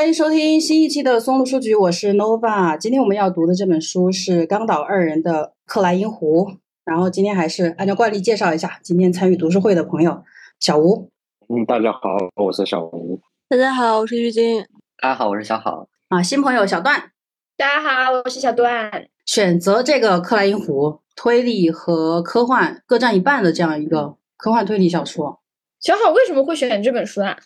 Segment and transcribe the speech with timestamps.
[0.00, 2.78] 欢迎收听新一期的松露书局，我是 Nova。
[2.78, 6.46] 今天我们要读的这本书是冈岛二人的《克莱因湖》。
[6.86, 10.24] 然后今天还是按照惯例介绍一下今天参与读书会的朋友，
[10.58, 11.10] 小吴。
[11.50, 12.00] 嗯，大家好，
[12.36, 13.20] 我是小吴。
[13.50, 14.64] 大家好，我是玉晶。
[15.02, 15.86] 大家好，我是小好。
[16.08, 17.12] 啊，新朋友小段。
[17.58, 19.06] 大家好，我是小段。
[19.26, 25.42] 选择这个《克莱因湖》，推理和科幻各占一半的这样一个科幻推理小说。
[25.78, 27.36] 小好为什么会选这本书啊？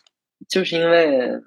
[0.49, 1.41] 就是因为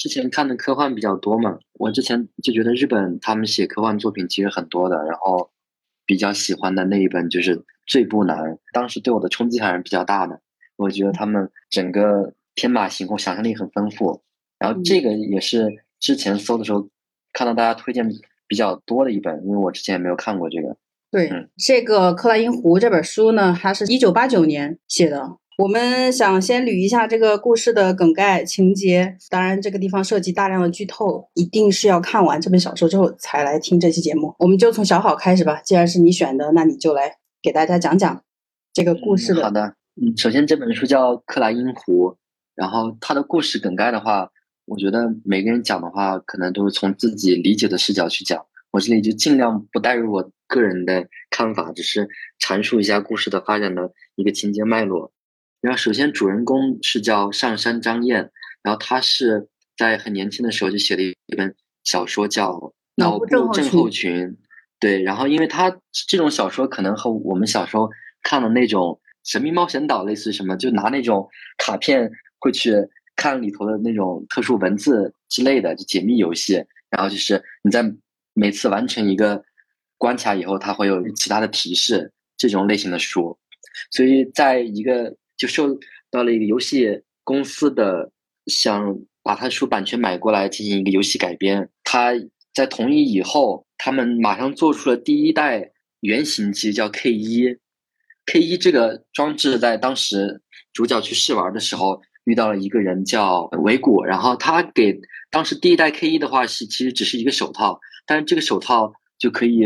[0.00, 5.50] 之前看的科幻比较多嘛，我之前就觉得日本他们写科幻作品其实很多的，然后
[6.06, 8.38] 比较喜欢的那一本就是《最不难》，
[8.72, 10.40] 当时对我的冲击还是比较大的。
[10.76, 14.22] 我觉得他们整个天马行空，想象力很丰富。
[14.58, 16.88] 然后这个也是之前搜的时候
[17.34, 18.10] 看到大家推荐。
[18.50, 20.76] 比较多的一本，因为我之前也没有看过这个。
[21.08, 25.36] 对，这个《克莱因湖》这本书呢，它是一九八九年写的。
[25.60, 34.34] 我们想先捋一下这个故事的梗概情节，当然这个地方涉及大量的剧透，一定是要看完这本小说之后才来听这期节目。
[34.38, 38.22] 我们就从小好开始吧，既然是你选的，那你就来给大家讲讲
[38.72, 39.42] 这个故事的。
[39.42, 42.08] 好的，嗯，首先这本书叫《克莱因湖》，
[42.54, 44.30] 然后它的故事梗概的话。
[44.64, 48.46] 我觉得每个人讲的话，可能都是从自己理解的视角去讲。
[48.70, 52.08] 我这里就尽量不带入我个人的看法，只是
[52.40, 55.12] 阐述一下故事的发展的一个情节脉络。
[55.60, 58.30] 然后，首先主人公是叫上山张燕，
[58.62, 62.52] 然后他是在很年轻的时候就写了一本小说，叫
[62.96, 64.12] 《脑部症候群》。
[64.78, 65.76] 对，然后因为他
[66.08, 67.90] 这种小说可能和我们小时候
[68.22, 69.00] 看的那种
[69.30, 72.88] 《神秘冒险岛》类似，什么就拿那种卡片会去。
[73.16, 76.54] 看里头的那种特殊文字之类的，就解密游戏，
[76.88, 77.84] 然后就是你在
[78.32, 79.44] 每次完成一个
[79.98, 83.38] 关卡以后，它会有其他的提示，这种类型的书。
[83.90, 85.78] 所以在一个就受
[86.10, 88.12] 到了一个游戏公司的
[88.44, 92.12] 想把他的书版权买过来进行一个游戏改编，他
[92.52, 97.56] 在同意以后，他们马上做出了第一代原型机，叫 K 一。
[98.26, 100.42] K 一这个装置在当时
[100.74, 102.02] 主角去试玩的时候。
[102.24, 105.00] 遇到了一个人叫维古，然后他给
[105.30, 109.62] 当时第一代 K 一的话是其实只是一个手套，但是这个手套就可以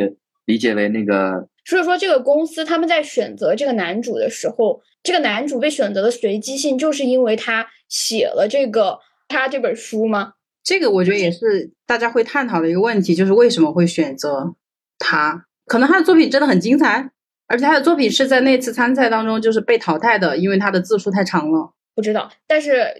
[0.46, 1.48] 理解为那个。
[1.64, 8.98] 所以说，这个公司他们在选择这个男主的时候，这个男主被选择的随机性，就是因为他写了这个
[9.28, 10.32] 他这本书吗？
[10.64, 14.54] 这个我觉得也是大家会探讨的一个问题，就是为什么会选择
[14.98, 15.44] 他？
[15.66, 17.10] 可能他的作品真的很精彩，
[17.46, 21.74] 而且他的作品是在那次参赛当中就是被淘汰的，因为他的字数太长了。
[21.94, 22.94] 不知道，但是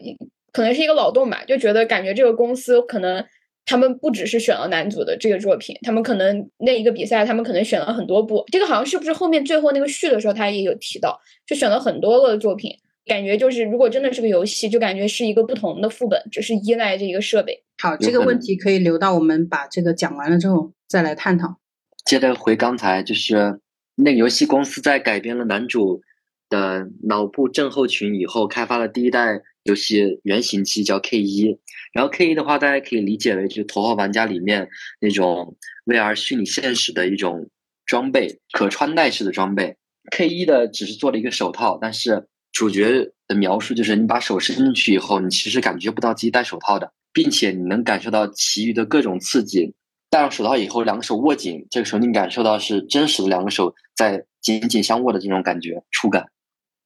[0.52, 3.24] 可能是一个脑洞吧，就觉得感觉这个公司可能
[3.66, 8.44] 他们不只是选了男主的这个作品，他们可能那一个比赛他们可能选了很多部。
[8.52, 12.70] 这个好像是不是后面最后那个序的时候他也有提到，就选了很多个作品，
[13.06, 17.62] 感觉就是如果真的是个游戏，就感觉是一个不同的副本，只是依赖这一个设备。
[17.82, 21.58] 好，这个问题可以留到我们把这个讲完了之后再来探讨。
[22.04, 23.60] 接着回刚才，就是
[23.96, 26.02] 那个游戏公司在改编了男主。
[26.50, 31.58] 的脑部症候群以后开发了第一代游戏原型机叫 K 一，
[31.92, 34.68] 然后 K 一的话，大家可以理解为就是头号玩家里面
[35.00, 37.48] 那种 VR 虚拟现实的一种
[37.86, 39.76] 装备，可穿戴式的装备。
[40.10, 49.74] K 一的只是做了一个手套，但是主角的描述就是你把手伸进去以后，你其实感觉不到自己戴手套的，并且你能感受到其余的各种刺激。
[50.10, 56.28] 戴上手套以后，两个手握紧，这个时候你感受到是真实的两个手在紧紧相握的这种感觉触感。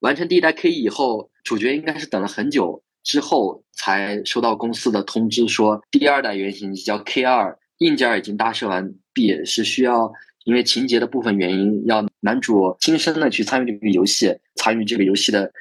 [0.00, 10.12] 完成第一代 K 一以后，主角应该是等了很久之后才收到公司的通知，说第二代原型机叫 K 二，硬件已经搭设完毕，是需要
[10.44, 15.52] 因为情节的部分原因，要男主亲身的去参与这个游戏，参与这个游戏的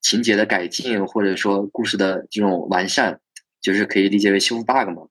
[0.00, 3.20] 情节的改进，或者说故事的这种完善，
[3.60, 5.06] 就是可以理解为修复 bug 嘛。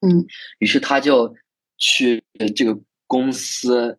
[0.00, 0.26] 嗯，
[0.58, 1.34] 于是他就
[1.78, 2.22] 去
[2.54, 3.98] 这个公司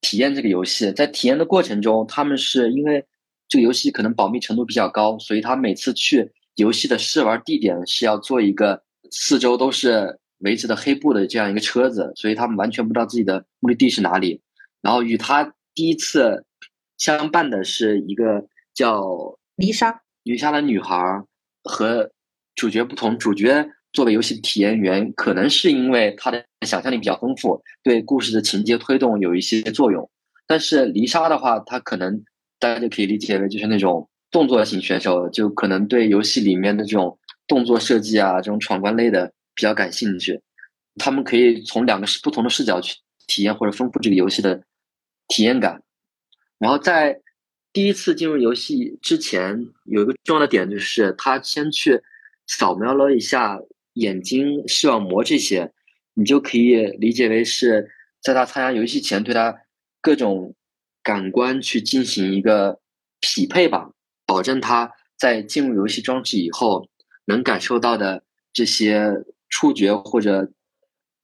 [0.00, 3.04] 体验这个游戏，在体验的过程中，他们是因为。
[3.50, 8.80] 这个游戏可能保密程度比较高，所以他每次去游戏的试玩地点是要做一个
[9.10, 14.40] 四周都是围着的黑布的这样一个车子，所以他们完全不知道自己的目的地是哪里。
[14.80, 16.44] 然后与他第一次
[16.96, 21.24] 相伴的是一个叫丽莎，丽莎的女孩
[21.64, 22.08] 和
[22.54, 30.08] 主角不同，主角作为游戏体验员，可能是因为他的想象力比较丰富，对故事的情节推动有一些作用。
[30.46, 32.22] 但是丽莎的话，她可能。
[32.60, 37.18] 大家就可以理解为就是那种动作型选手，就可能对游戏里面的这种
[37.48, 40.40] 动作设计啊，这种闯关类的比较感兴趣。
[40.96, 42.96] 他们可以从两个不同的视角去
[43.26, 44.62] 体验或者丰富这个游戏的
[45.28, 45.82] 体验感。
[46.58, 47.20] 然后在
[47.72, 52.02] 第一次进入游戏之前，有一个重要的点就是他先去
[52.46, 53.58] 扫描了一下
[53.94, 55.72] 眼睛、视网膜这些，
[56.14, 57.90] 你就可以理解为是
[58.20, 59.56] 在他参加游戏前对他
[60.02, 60.54] 各种
[61.02, 62.80] 感官去进行一个
[63.20, 63.90] 匹配吧，
[64.26, 66.88] 保证他在进入游戏装置以后
[67.26, 69.12] 能感受到的这些
[69.48, 70.50] 触觉或者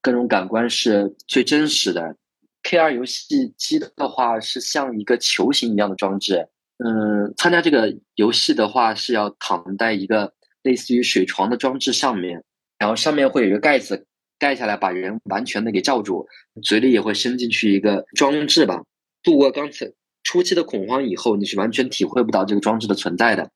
[0.01, 2.17] 各种感官是最真实的。
[2.63, 10.33] K2 游戏机的话是像一个球形一样的装置，嗯，参加这个游戏的话是要躺在一个
[10.63, 12.43] 类似于水床的装置上面，
[12.79, 14.07] 然后上面会有一个盖子
[14.39, 16.27] 盖下来，把人完全的给罩住，
[16.61, 18.83] 嘴里也会伸进去一个装置吧。
[19.27, 19.93] 度过刚才
[20.23, 23.51] 初期的恐慌以后，你是完全体会不到这个装置的存在的，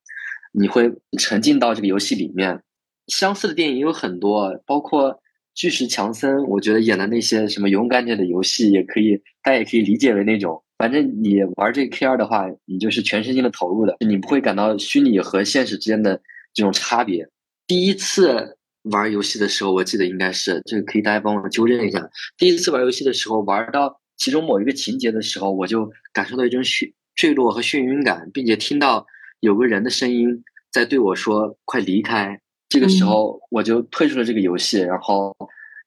[0.51, 2.61] 你会沉浸到这个游戏里面。
[3.07, 5.19] 相似的电影有很多，包括。
[5.53, 16.21] 巨石强森，我觉得演的那些什么勇敢者的游戏，也可以，大家也可以理解为那种，反正你玩这个 K 二的话，你就是全身心的投入的，你不会感到虚拟和现实之间的
[16.53, 17.27] 这种差别。
[17.67, 22.09] 第一次玩游戏的时候，我记得应该是这个，可以大家帮我纠正一下。
[22.37, 29.07] 第一次玩游戏的时候，玩到其中某一个情节的时候，我就感受到一种眩坠落和眩晕感，并且听到
[29.39, 32.39] 有个人的声音在对我说：“快离开。”
[32.69, 35.35] 这个时候我就退出了这个游戏，然后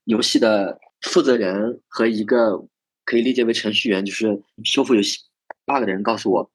[0.07, 2.61] 游戏的负责人和一个
[3.05, 5.21] 可以理解为程序员，就是修复游戏
[5.65, 6.51] bug 的人告诉我，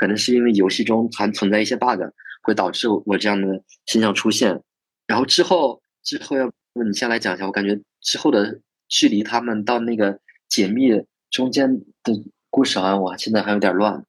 [0.00, 2.00] 可能是因为游戏中还存在一些 bug，
[2.42, 4.60] 会导致我这样的现象出现。
[5.06, 10.18] 然后之后之后要不你先来讲一下，我感觉之后的距离他们到那个
[10.48, 10.90] 解密
[11.30, 12.12] 中间的
[12.50, 14.04] 故事好像我现在还有点乱。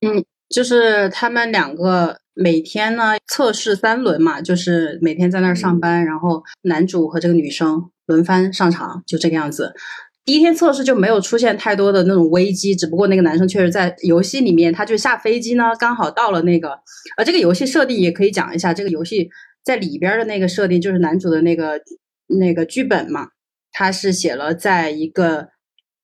[0.00, 2.18] 嗯，就是他们两个。
[2.32, 9.74] 每天呢测试三轮嘛，就是每天在那儿上班，然后男主和这个女生轮番上场，就这个样子。
[10.24, 16.70] 第一天测试就没有出现太多的那种危机，只不过那个男生确实在游戏里面，他就下飞机呢，刚好到了那个。
[17.18, 19.28] 呃，这个游戏设定也可以讲一下，这个游戏
[19.62, 21.78] 在里边的那个设定就是男主的那个
[22.28, 23.28] 那个剧本嘛，
[23.70, 25.48] 他是写了在一个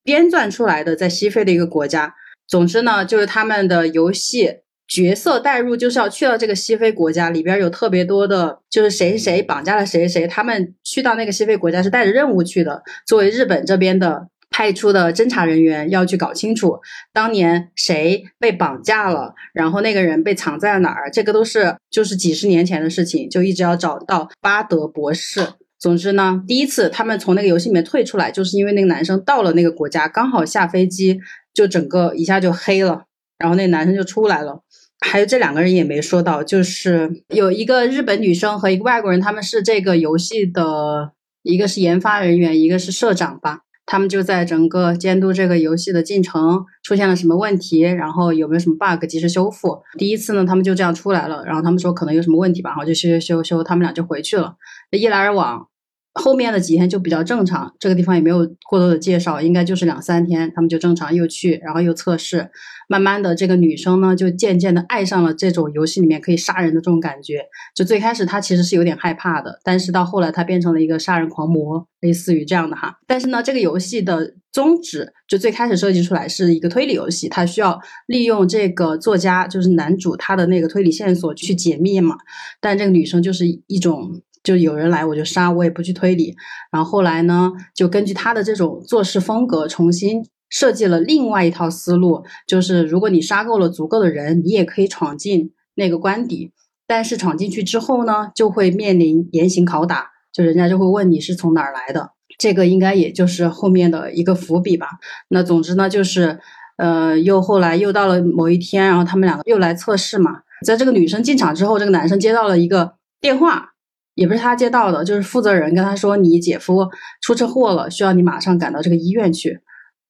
[0.06, 2.14] 编撰出来的在西非的一个国家。
[2.48, 4.60] 总之呢，就是他们的游戏。
[4.88, 12.84] 角色代入就是要去到这个西非国家里边，有特别多的，就是谁谁绑架了谁谁，他们去到那个西非国家是带着任务去的。
[13.04, 16.78] 作为日本这边的派出的侦查人员，要去搞清楚
[17.12, 25.40] 当年谁被绑架了，然后那个人被藏在哪儿，这个都是就是几十年前的事情，就一直要找到巴德博士。
[25.78, 31.20] 总之呢，第一次他们从那个游戏里面退出来，就是因为那个男生到了那个国家，刚好下飞机，
[31.52, 33.04] 就整个一下就黑了，
[33.38, 34.62] 然后那男生就出来了。
[35.04, 41.12] 还有这两个人也没说到，就是有一个日本女生和一个外国人，他们是这个游戏的
[41.42, 43.60] 一个是研发人员，一个是社长吧。
[43.86, 49.80] 他们就在整个监督这个游戏的进程，出现了什么问题，然后有没有什么 bug 及时修复。
[49.96, 54.56] 第一次呢，他们就这样出来了，然后他们说可能有什么问题吧，然后就修修修修，他们俩就回去了。
[54.90, 55.68] 一来二往。
[56.18, 62.48] 后面的几天就比较正常，这个地方也没有过多的介绍，应该就是两三天，他们就正常又去，然后又测试，
[62.88, 67.44] 慢慢的这个女生呢就渐渐的爱上了这种游戏里面可以杀人的这种感觉。
[67.74, 72.96] 就最开始她其实是有点害怕的，但是到后来她变成了一个杀人狂魔，类似于这样的哈。
[73.06, 82.16] 但是呢，这个游戏的宗旨就最开始设计出来是一个推理游戏，它需要利用这个作家就是男主他的那个推理线索去解密嘛，
[82.58, 84.22] 但这个女生就是一种。
[84.46, 86.36] 就有人来我就杀，我也不去推理。
[86.70, 92.24] 然后后来呢，就根据他的这种做事风格，重新设计了另外一套思路。
[92.46, 96.52] 就是如果你杀够了足够的人，你也可以闯进那个官邸。
[96.86, 102.12] 但是闯进去之后呢，就会面临严刑拷打，就人家就会问你是从哪儿来的。
[102.38, 104.86] 这个应该也就是后面的一个伏笔吧。
[105.28, 106.38] 那总之呢，就是
[106.76, 110.42] 呃，又后来又到了某一天，然后他们两个又来测试嘛。
[110.64, 113.72] 在这个女生进场之后，这个男生接到了一个电话。
[114.16, 116.88] 也不是他接到的，就是负责人跟他说：“你姐夫
[117.20, 119.60] 出车祸了，需要你马上赶到这个医院去。”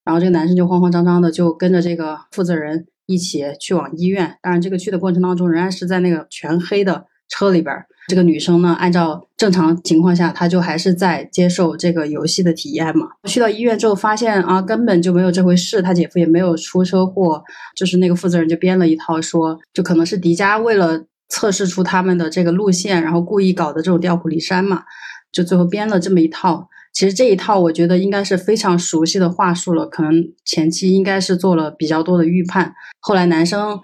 [0.07, 4.39] 然后这个男生就慌慌张张的就跟着这个负责人一起去往医院。
[4.41, 7.75] 当然，这个去的过程当中仍然是在那个全黑的车里边。
[8.07, 13.09] 这个女生呢，按照正常情况下，她就还是在接受这个游戏的体验嘛。
[13.25, 17.43] 去到医院之后，发现啊，根本就没有这回事，他姐夫也没有出车祸。
[17.75, 21.07] 就是那个负责人就编了一套说，就可能是迪迦为了。
[21.29, 24.85] 测试出他们的这个路线，然后故意搞的这种调虎离山嘛，
[25.33, 26.69] 就最后编了这么一套。
[26.93, 32.75] 其实这一套我觉得应该是非常熟悉的话术了，可能前期应该是做了比较多的预判。
[33.01, 33.79] 后来男生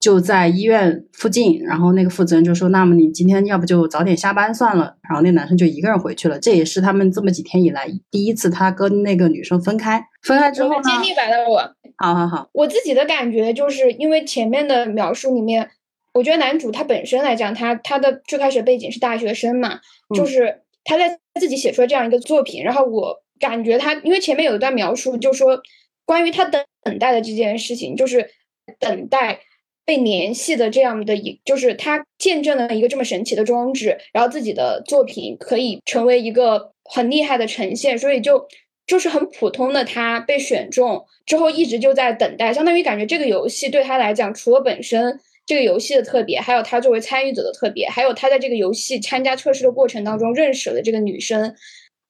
[0.00, 6.38] 就在医院附近，然后那个负责人就说：“那么你今天要不就早点下班算了。”然后那男生就一个人回去了。
[6.38, 10.02] 这也是他们这么几天以来第一次他跟那个女生分开。
[10.22, 10.82] 分开之后呢？
[10.82, 11.58] 接地白的我，
[11.98, 12.48] 好好好。
[12.54, 15.68] 我自己的感觉就是因为前面的描述里面。
[16.16, 19.80] 我觉得男主他本身来讲，他他的最开始背景是大学生嘛，
[20.14, 25.60] 就是他在自己写出了这样一个作品，然后我感觉他，因为前面有一段描述，就说
[26.06, 28.30] 关于他等等待的这件事情，就是
[28.78, 29.40] 等待
[29.84, 38.48] 被联系的这样的一，就是他见证了一个这么神奇的装置，然后自己的作品可以成为一个很厉害的呈现，所以就
[38.86, 45.20] 就是很普通的他被选中之后，一直就在等待，相当于感觉这个游戏对他来讲，除了本身。
[45.46, 51.54] 这个游戏的特别，还有他作为参与者的特别，还有他在这个游戏参加测试的过程当中认识了这个女生。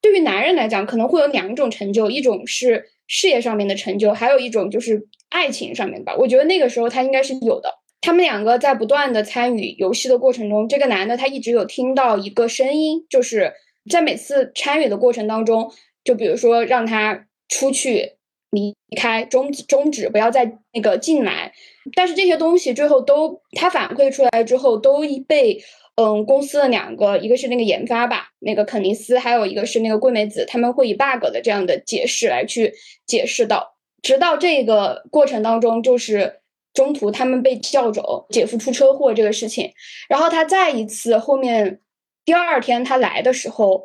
[0.00, 6.16] 对于男人来讲，可能会有两种成就，一种是事业上面的成就，还有一种就是爱情上面吧。
[6.16, 7.74] 我觉得那个时候他应该是有的。
[8.00, 13.52] 他们两个在不断的参与游戏的过程中，这个男的他一直有听到一个声音，就是
[13.90, 15.70] 在每次参与的过程当中，
[16.04, 18.14] 就比如说让他出去。
[18.52, 21.52] 离开终终止，不要再那个进来。
[21.94, 25.62] 但是这些东西最后都他反馈出来之后，都被
[25.96, 32.72] 嗯公司的两个，一个是那个研发吧，那个肯尼斯，还有一个是那个桂美子，他们会以 bug 的这样的解释来去
[33.06, 36.40] 解释到，直到这个过程当中，就是
[36.74, 39.72] 中途他们被叫走，姐夫出车祸这个事情，
[40.08, 41.80] 然后他再一次后面
[42.24, 43.84] 第二天他来的时候。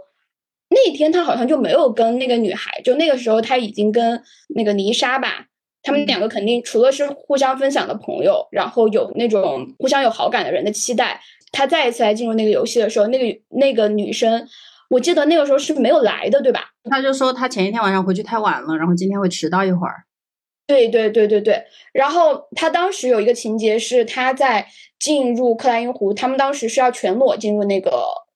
[0.74, 4.24] 那天他好像就没有跟那个女孩，就那个时候他已经跟
[4.56, 5.48] 那个泥沙吧，
[5.84, 11.20] 他们两个肯定除了是互相分享的朋友，然后有那种互相有好感的人的期待。
[11.52, 14.48] 他再一次来进入那个游戏的时候，那个那个女生，
[14.90, 16.70] 我记得那个时候是没有来的，对吧？
[16.90, 20.04] 他就说他前一天晚上回去太晚了，然后今天会迟到一会儿。
[20.68, 21.64] 对对对对对。
[21.94, 24.68] 然后他当时有一个情节是他在
[25.00, 27.92] 进入克莱因湖，他们当时是要全裸进入那个。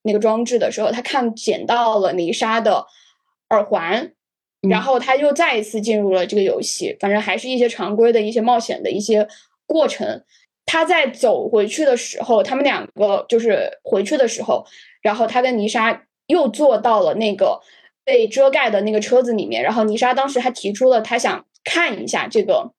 [0.07, 2.85] 那个装置的时候，他看捡到了泥沙的
[3.49, 4.11] 耳环，
[4.69, 6.95] 然后他又再一次进入了这个游戏。
[6.99, 9.27] 反正还是一些常规的一些冒险的一些
[9.65, 10.23] 过程。
[10.65, 14.65] 他在走回去的时候，他们两个就是回去的时候，
[15.01, 17.61] 然后他跟泥沙又坐到了那个
[18.03, 19.61] 被遮盖的那个车子里面。
[19.61, 22.71] 然后泥沙当时还提出了他想看一下这个，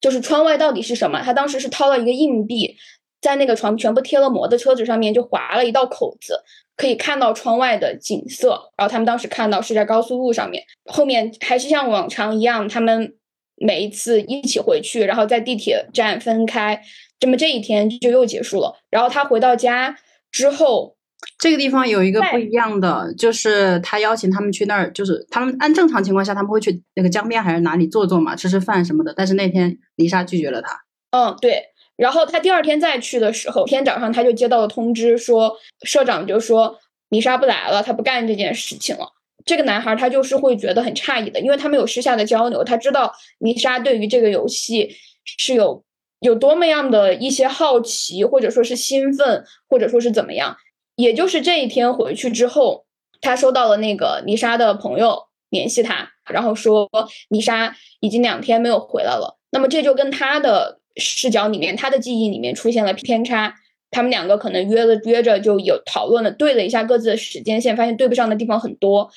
[0.00, 1.20] 就是窗外到底是什么。
[1.22, 2.76] 他当时是掏了一个硬币，
[3.20, 6.44] 在那个床全部贴了膜的车子上面就划了一道口子。
[6.76, 13.14] 可以看到窗外的景色，然后他们当时看到是在高速路上面，后面还是像往常一样，他们
[13.56, 16.82] 每一次一起回去，然后在地铁站分开，
[17.20, 18.74] 这么这一天就又结束了。
[18.90, 19.96] 然后他回到家
[20.30, 20.96] 之后，
[21.38, 30.80] 这个地方有一个不一样的，就是他邀请他们去那儿，就是他们按正常情况下他们会去那个江边还是哪里坐坐嘛，吃吃饭什么的，但是那天丽莎拒绝了他。
[31.10, 31.71] 嗯，对。
[32.02, 36.76] 然后他第二天再去的时候，天早上他就接到了通知，说社长就说
[37.08, 39.06] 米莎不来了，他不干这件事情了。
[39.44, 45.84] 这个男孩他就是会觉得很诧异的，因为他们有私下的交流，他知道米莎对于这个游戏是有
[46.18, 50.56] 有多么样的一些好奇，或者说是兴奋，或者说是怎么样。
[50.96, 52.84] 也就是这一天回去之后，
[53.20, 56.90] 他收到了那个妮莎的朋友联系他，然后说
[57.28, 59.38] 妮莎已经两天没有回来了。
[59.52, 60.81] 那么这就跟他的。
[60.96, 63.54] 视角里面，他的记忆里面出现了偏差，
[63.90, 69.10] 他们两个可能约了约着就有讨论了，对了一下各自的时间线，发现对不上的地方很多。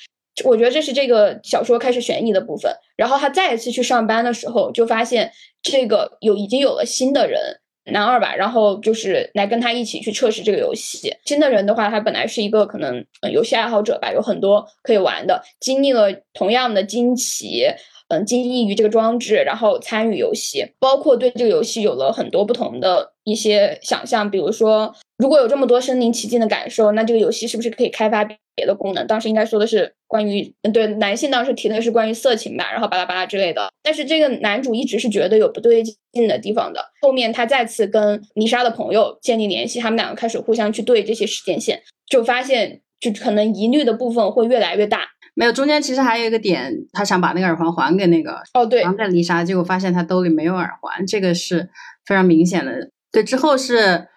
[0.44, 2.70] 我觉得这是这个小说开始悬疑的部分。
[2.96, 7.40] 然后他再一次去上班的时候，就发现这个有已经有了新的人
[7.86, 11.14] 男二吧，然后就是来跟他一起去测试这个游戏。
[11.24, 13.02] 新的人的话，他本来是一个可能
[13.32, 17.64] 游戏爱好者吧，有很多可以玩的，经历了同样的惊奇。
[18.08, 24.30] 嗯，惊异于这个装置，然后参与游戏，包括对这个游戏有了很多不同的一些想象。
[24.30, 29.04] 比如说，如果有这么多身临其境的感受，那这个游戏是不是可以开发别的功能？
[29.08, 33.68] 当时应该说的是关于，对男性当时提的是关于色情吧，然后巴拉巴拉之类的。
[33.82, 36.80] 但是这个男主一直是觉得有不对劲的地方的。
[37.02, 45.08] 后面他再次跟妮莎的朋友建立联系，他们两个开始互相去对这些时间线，就发现就可能疑虑的部分会越来越大。
[45.38, 51.68] 没有，中间其实还有一个点，他想把那个耳环还给那个哦，对，还给丽莎，结果发现他兜里没有耳环，这个是
[52.06, 52.90] 非常明显的。
[53.12, 54.08] 对，之后是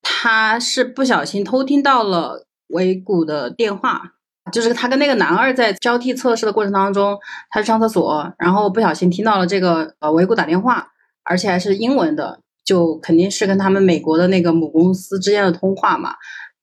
[0.00, 4.12] 他是不小心偷听到了维谷的电话，
[4.50, 7.18] 就是他跟那个男二在交替测试的过程当中，
[7.50, 10.88] 他去上厕所，然后不小心听到了这个呃维谷打电话，
[11.22, 16.14] 而且还是英文的，就肯定是跟他们美国的那个母公司之间的通话嘛，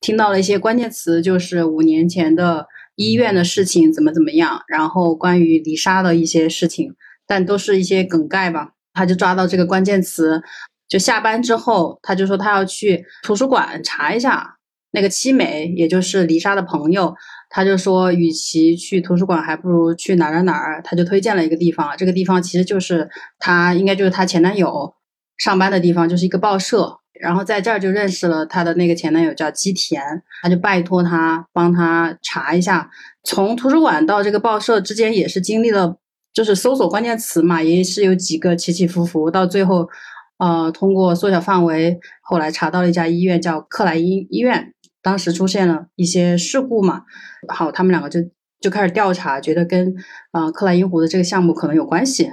[0.02, 2.66] 听到了一些关键词，就是五年前的。
[3.00, 4.62] 医院的事情怎么怎么样？
[4.68, 6.94] 然后关于丽莎的一些事情，
[7.26, 8.72] 但都是一些梗概吧。
[8.94, 10.42] 他就抓到这个关键词，
[10.90, 14.58] 就下班之后，他就说他要去图书馆查一下
[14.92, 17.16] 那个七美，也就是丽莎的朋友。
[17.50, 20.82] 他就说，与其去图书馆，还不如去哪儿哪儿。
[20.84, 24.94] 他就推荐了一个地方，这个地方其实就是他应该就是他前男友
[25.38, 26.99] 上班的地方，就是一个报社。
[27.20, 30.02] 然后在这儿就认识了她的那个前男友叫基田，
[30.42, 32.90] 他就拜托他帮他查一下，
[33.24, 35.98] 从图书馆到这个报社之间也是经历了，
[36.34, 39.90] 就是搜索关键词嘛，也是有几个起起伏伏，到最后，
[40.38, 47.04] 呃，通过缩小范围，后来查到了一家医院叫克莱因医院，当时出现了一些事故嘛，
[47.48, 48.22] 好，他们两个就
[48.62, 49.94] 就开始调查，觉得跟
[50.32, 52.32] 呃克莱因湖的这个项目可能有关系，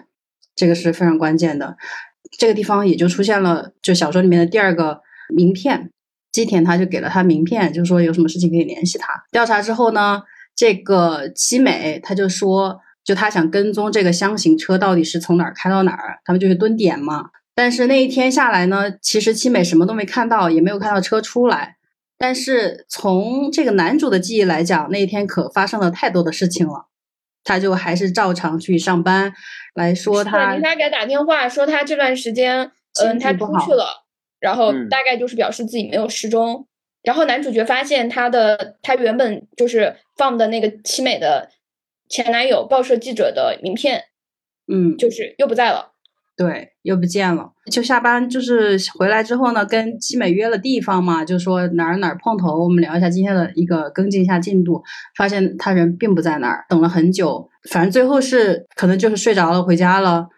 [0.55, 1.77] 这个是非常关键的。
[2.39, 5.01] 这个地方也就出现了，就小说里面的第二个
[5.35, 5.91] 名片，
[6.33, 9.09] 基田他就给了他名片，就说有什么事情可以联系他。
[9.31, 10.23] 调查之后呢，
[10.55, 17.31] 这个七美他就说，就他想跟踪这个箱型车到底是从哪儿开到哪儿，他们就是蹲点嘛。
[17.55, 21.77] 但是那一天下来呢，其实七美什么都没看到，也没有看到车出来。
[22.19, 26.87] 但是从这个男主的记忆来讲，那一天可发生了太多的事情了，
[27.47, 29.33] 他就还是照常去上班。
[29.75, 32.71] 来说他，丽莎给他打电话说他这段时间，
[33.03, 34.05] 嗯，他出去了，
[34.41, 36.67] 然后大概就是表示自己没有失踪。
[37.03, 41.51] 然后男主角发现他的他原本就是放的那个凄美的
[42.09, 44.05] 前男友报社记者的名片，
[44.67, 45.93] 嗯，就是又不在了。
[46.37, 47.51] 对，又不见了。
[47.73, 54.83] 就下班就是回来之后呢，跟七美约了地方嘛，就说哪儿哪儿碰头，我们聊一下今天的一个跟进一下进度。
[55.17, 60.29] 发现他人并不在那儿，等了很久，反正最后是可能就是睡着了，回家了。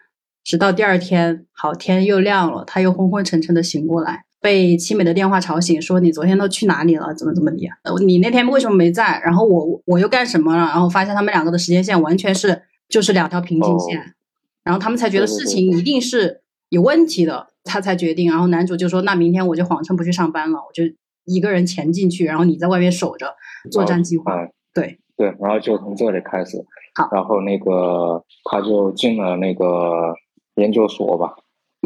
[0.45, 7.13] 直到第二天，好天又亮了，他又昏昏沉沉的醒过来，被七美的电话吵醒，说你昨天都去哪里了？
[7.13, 7.67] 怎么怎么的？
[8.05, 9.21] 你那天为什么没在？
[9.23, 10.59] 然后我我又干什么了？
[10.59, 14.15] 然后发现他们两个的时间线完全是就是两条平行线。
[14.63, 18.29] 然后他们才觉得事情一定是有问题的，他才决定。
[18.29, 20.83] 然后男主就说：“那明天我就谎称不去上班了，我就
[21.25, 23.33] 一个人潜进去，然后你在外面守着，
[23.71, 24.31] 作战计划。”
[24.73, 26.57] 对对，然后就从这里开始。
[26.95, 30.13] 好，然后那个他就进了那个
[30.55, 31.35] 研究所吧。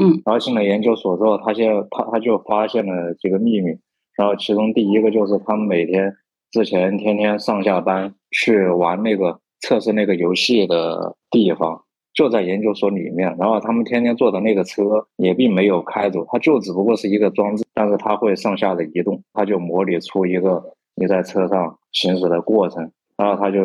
[0.01, 0.21] 嗯。
[0.25, 3.71] 然后进了研究所之后，他现他他就发现了几个秘密。
[4.17, 6.13] 然后其中第一个就是他们每天
[6.51, 11.83] 之前天天上下班去玩那个测试那个游戏的地方。
[12.13, 14.83] 就在研究所里面，然后他们天天坐的那个车
[15.17, 23.61] 也并没有开走，它就只不过是一个装置，但是它会上下的移动，它就模拟出一个你在车上行驶的过程，然后他就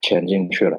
[0.00, 0.78] 潜进去了，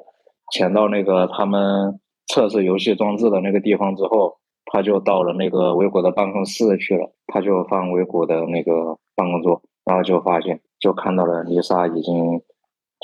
[0.52, 12.42] 潜到那个他们测试游戏装置的那个地方之后，他就到了那个维果的办公室去了，他就放维果的那个办公桌，然后就发现就看到了丽莎已经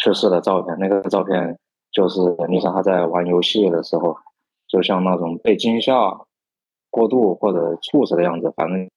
[0.03, 1.60] 去世的照片，那个照片。
[1.99, 4.15] 就是丽莎她在玩游戏的时候，
[4.69, 5.93] 就像那种被惊吓
[6.89, 8.89] 过度或者猝死的样子，反正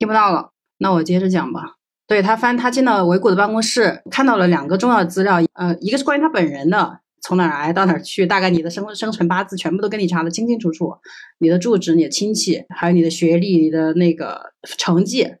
[0.00, 0.50] 听不到了。
[0.78, 1.76] 那我接着讲吧。
[2.08, 5.36] 对他翻，他进了维谷的办公室，看到了两个重要的资料。
[5.52, 10.92] 呃，一个是关于他本人的，从哪来到哪去，大概你的生生辰八字全部都跟你查的清清楚楚。
[11.38, 15.36] 你的住址、你的亲戚，还有你的学历、你的那个成绩，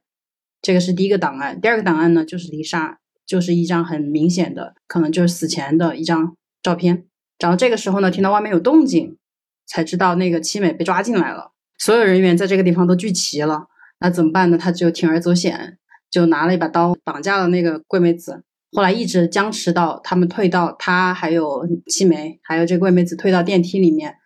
[0.62, 1.60] 这个是第一个档案。
[1.60, 6.36] 第二个档案呢，就是丽莎，就是一张很明显的，可能就是死前的一张。
[6.64, 7.04] 照片，
[7.38, 9.18] 然后这个时候呢，听到外面有动静，
[9.66, 11.52] 才知道那个七美被抓进来了。
[11.78, 13.66] 所有人员在这个地方都聚齐了，
[14.00, 14.56] 那怎么办呢？
[14.56, 15.78] 他就铤而走险，
[16.10, 18.42] 就拿了一把刀绑架了那个桂美子。
[18.72, 24.16] 后来一直僵持到他们退到他还有七美还有这桂美子退到电梯里面，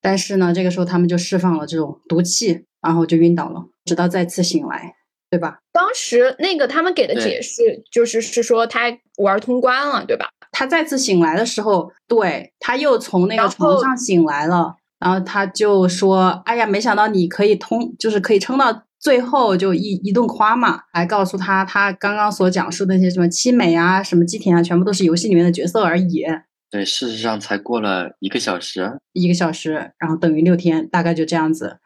[0.00, 4.94] 但是呢，这个时候他们就释放了这种毒气，然后就晕倒了，直到再次醒来，
[5.30, 5.60] 对吧？
[5.72, 10.28] 当时那个他们给的解释就是是说他玩通关了，对吧？
[10.58, 26.24] 他再次醒来的时候，对他又从那个床上醒来了，然后他就说：“哎呀，没想到你可以通，就是可以撑到最后，就一一顿夸嘛。”还告诉他，他刚刚所讲述的那些什么七美啊、什么基田啊，全部都是游戏里面的角色而已。
[26.70, 31.76] 对，事实上才过了一个小时，一个小时，然后等于六天，大概就这样子。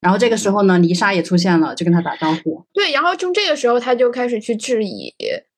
[0.00, 2.64] 然后这个时候呢，丽莎也出现了，就跟他打招呼。
[2.72, 5.12] 对，然后从这个时候他就开始去质疑。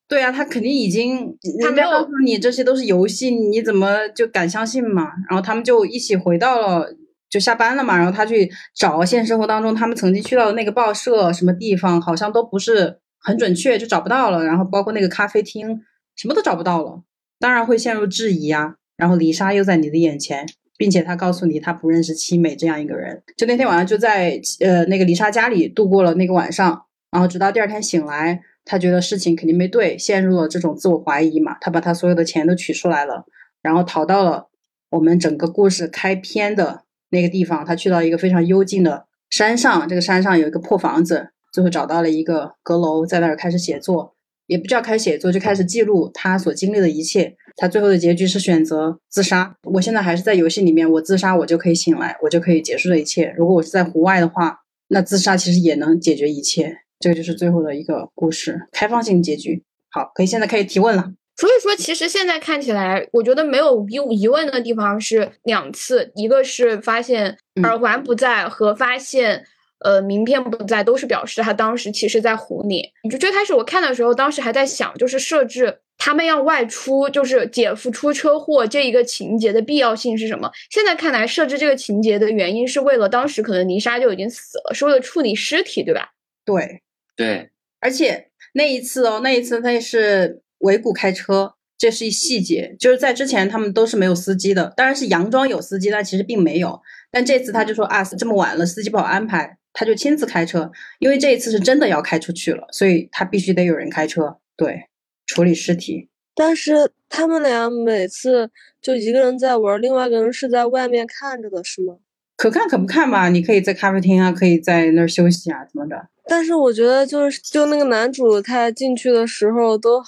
[0.09, 5.03] 对啊，他肯定已经，他没有告诉你这些都是游戏，你怎么就敢相信嘛？
[5.29, 6.95] 然后他们就一起回到了，
[7.29, 7.97] 就下班了嘛。
[7.97, 14.45] 然后他去找现实生活当中他们曾经去到的那个报社什么地方，好像都不是很准确，就找不到了。
[14.45, 15.81] 然后包括那个咖啡厅，
[16.15, 17.03] 什么都找不到了，
[17.41, 18.77] 当然会陷入质疑啊。
[18.97, 20.47] 然后李莎又在你的眼前，
[20.79, 23.21] 并且他告诉你他不认识七美这样一个人。
[23.37, 28.41] 就那天晚上就在呃那个李莎家里度过了那个晚上，然后直到第二天醒来。
[28.67, 31.57] 他觉得事情肯定没对，陷入了这种自我怀疑嘛。
[31.61, 33.25] 他把他所有的钱都取出来了，
[33.63, 34.51] 然后逃到了
[34.91, 37.65] 我们整个故事开篇的那个地方。
[37.65, 44.15] 他去到一个非常幽静的山上，这个山上有一个破房子，最后找到了一个阁楼，在那儿开始写作，
[44.49, 47.37] 也不叫开始写作，就开始记录他所经历的一切。
[47.59, 49.57] 他最后的结局是选择自杀。
[49.63, 53.33] 我现在还是在游戏里面，我自杀我就可以醒来，我就可以结束这一切。
[53.39, 56.79] 如果我是在户外的话，那自杀其实也能解决一切。
[56.99, 59.63] 这个就是最后的一个故事，开放性结局。
[59.91, 61.13] 好，可以现在可以提问了。
[61.37, 69.45] 所以说，其实现在看起来，我觉得没有疑疑问的地方是两次，一个是发现耳环不在和发现
[69.81, 72.91] 呃名片不在，都是表示他当时其实在唬你。
[73.11, 80.51] 就最开始我看的时候，当时还在想，就是设置他们要外出，就是姐夫出车祸这一个情节的必要性是什么？
[80.71, 86.13] 现在看来，设置这个情节的原因是为了当时可能泥沙就已经死了，是为了处理尸体，对吧？
[86.47, 86.81] 对
[87.17, 87.51] 对，
[87.81, 96.81] 而且那一次哦，那一次他也是尾骨开车，这是一细节，就是在之前他们都是没有司机的，当然是佯装有司机，但其实并没有。
[97.11, 104.89] 但这次他就说啊，这么晚了，司机不好安排，他就亲自开车，因为这一次是真的要开出去了，所以他必须得有人开车，对，
[105.27, 106.11] 处理尸体。
[106.35, 108.51] 但是他们俩每次
[108.83, 111.97] 就一个人在玩，另外一个人是在外面看着的，是吗？
[112.37, 116.09] 可看可不看吧，你可以在咖啡厅啊，可以在那儿休息啊，怎么的？
[116.29, 120.03] 但是我觉得就是就那个男主他进去的时候都，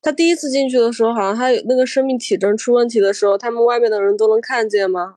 [0.00, 5.16] 他第一次进去的时候好像他有那个生命体征出问题的时候，他们外面的人都能看见吗？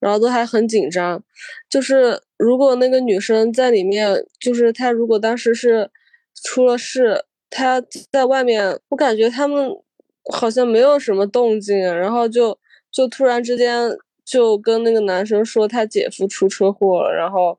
[0.00, 1.22] 然后都还很紧张。
[1.68, 5.90] 就是如果那个女生在里面，就是她如果当时是
[6.42, 9.70] 出了事，她在外面，我感觉他们
[10.32, 12.58] 好像没有什么动静，然后就
[12.90, 13.90] 就突然之间
[14.24, 17.58] 就跟那个男生说他姐夫出车祸了，然后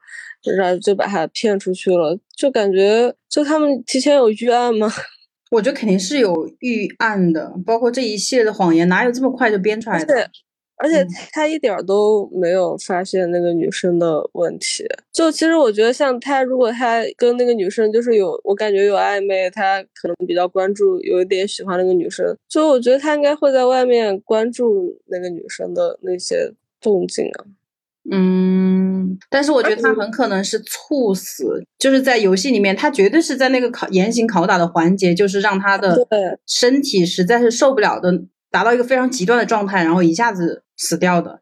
[0.58, 4.92] 然后就把他骗出去了，就感觉就他们提前有预案吗？
[5.52, 10.06] 我觉得肯定是有预案的，包括这一系列的谎言，哪有这么快就编出来的？
[10.06, 10.26] 对，
[10.78, 14.86] 而且嗯他一点儿都没有发现那个女生的问题。
[15.12, 22.26] 就其实我觉得，像他如果他跟那个女生就是有，我感觉有暧昧，他可能比较关注，有一点喜欢那个女生。
[22.48, 27.46] 就我觉得他应该会在外面关注那个女生的那些动静啊。
[28.10, 35.98] 嗯，但是我觉得他很可能是猝死，就是在游戏里面，他绝对是在那个考严刑拷打的环节，就是让他的
[36.48, 38.12] 身体实在是受不了的，
[38.50, 41.42] 达到一个非常极端的状态，然后一下子死掉的。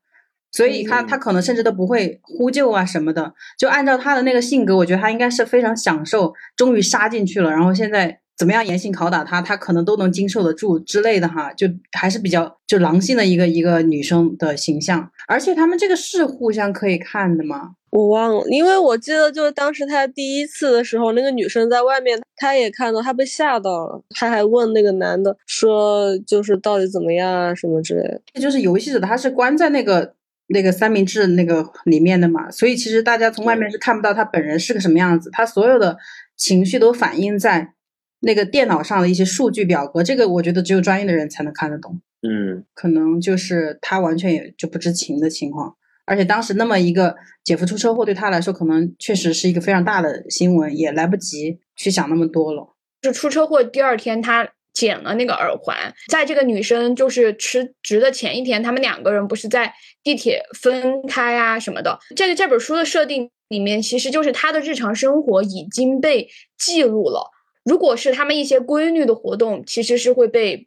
[0.51, 17.71] 所以他他可能甚至都不会呼救啊什么的，就按照他的那个性格，我觉得他应该是非常享受，终于杀进去了，然后现在怎么样严刑拷打他，他可能都能经受得住之类的哈，就还是比较就狼性的一个一个女生的形象，而且他们这个是互相可以看的吗？
[17.89, 28.21] 我忘了，因为我记得就是当时他第一次的时候，那个女生在外面，他也看到，他被吓到了，他还问那个男的说，就是到底怎么样啊什么之类的。
[28.33, 30.13] 这就是游戏者他是关在那个
[30.47, 35.97] 那个三明治那个里面的嘛，所以其实大家从外面是看不到他本人是个什么样子，他所有的
[36.37, 37.73] 情绪都反映在
[38.21, 45.75] 那个电脑上的一些数据表格，这个我觉得只有专业的人才能看得懂，嗯，可能就是他完全也就不知情的情况。
[46.05, 52.75] 而且当时那么一个姐夫出车祸，对他来说可能确实是一个非常大的新闻，也来不及去想那么多了。
[53.01, 59.71] 就出车祸第二天，他捡了那个耳环，在这个女生就是辞职的前一天，他们两个人不是在
[60.03, 61.99] 地铁分开啊什么的。
[62.15, 66.27] 这个这本书的设定里面，其实就是他的日常生活已经被
[66.57, 67.29] 记录了。
[67.69, 70.65] 如果是他们一些规律的活动，其实是会被。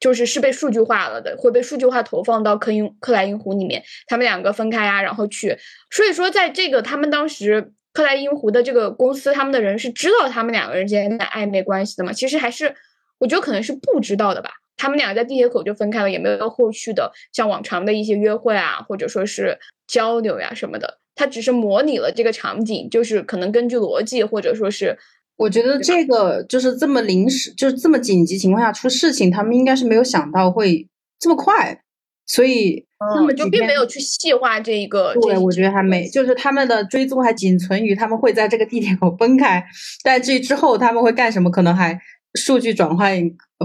[0.00, 3.82] 就是是被数据化了的，会被数据化投放到克因克莱因湖里面。
[4.06, 5.58] 他们两个分开啊，然后去。
[5.90, 12.12] 所以说，在这个他们当时克莱因湖的这个公司，他们的人是知道他们两个人之间的暧昧关系的吗？
[12.12, 12.72] 其实还是
[13.18, 14.50] 我觉得可能是不知道的吧。
[14.76, 19.58] 他们俩在地铁口就分开了，也没有后续的像往常的一些约会啊，或者说是
[19.88, 20.98] 交流呀、什么的。
[21.16, 24.96] 他只是模拟了这个场景，就是可能根据逻辑或者说是。
[25.38, 30.86] 我觉得这个就是这么临时，就是这么紧急情况下出事情，他们应该是没有想到会
[31.18, 31.80] 这么快，
[32.26, 35.14] 所以那么嗯，就并没有去细化这一个。
[35.22, 39.64] 对，我觉得还没，就是他们的追踪还仅存于他们会在这个地铁口分开，
[40.02, 41.98] 但至于之后他们会干什么，可能还
[42.34, 43.16] 数据转换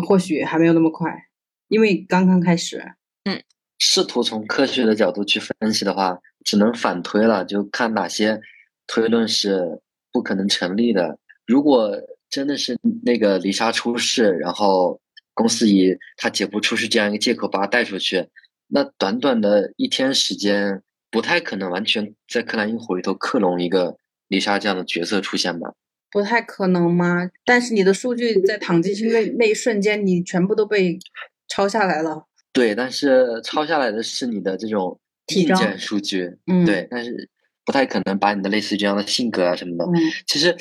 [0.07, 1.12] 或许还没有那么快，
[1.67, 2.83] 因为刚刚开始。
[3.25, 3.41] 嗯
[3.79, 8.39] 试图从科学的角度去分析的话，只能反推了，就看哪些
[8.88, 9.81] 推论是
[10.12, 11.17] 不可能成立的。
[11.45, 11.91] 如果
[12.29, 14.99] 真的是那个丽莎出事，然后
[15.34, 18.27] 公司以她姐夫出事这样一个借口把她带出去，
[18.67, 25.73] 那短短的一天时间，不太可能完全在克莱因湖里头克隆一个丽莎这样的角色出现吧？
[26.10, 27.29] 不太可能吗？
[27.43, 30.99] 但是你的数据在躺进去那那一瞬间，你全部都被
[31.47, 32.27] 抄下来了。
[32.51, 34.99] 对，但是抄下来的是你的这种
[35.36, 37.29] 硬件数据，嗯，对，但是
[37.65, 39.86] 不太可能把你的类似于这样的性格啊什么的。
[39.86, 39.93] 嗯，
[40.27, 40.56] 其实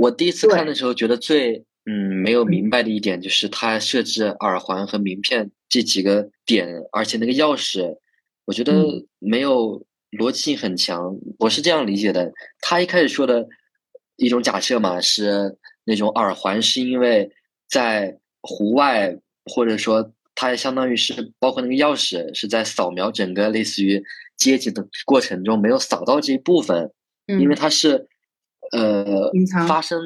[0.00, 7.98] 我第一次看的时候，觉得最嗯没有明白的一点就是它设置耳环和名片这几个点，而且那个钥匙，
[8.46, 9.06] 我觉得嗯。
[9.22, 9.84] 没有
[10.18, 11.14] 逻辑性很强。
[11.38, 12.32] 我是这样理解的，
[12.62, 13.46] 他一开始说的
[14.16, 17.30] 一种假设嘛，是那种耳环是因为
[17.68, 24.02] 在湖外，或者说它相当于是包括那个钥匙是在扫描整个类似于
[24.38, 26.90] 阶级的过程中没有扫到这一部分，
[27.26, 28.08] 因为嗯，它是
[28.70, 30.00] 呃隐藏发生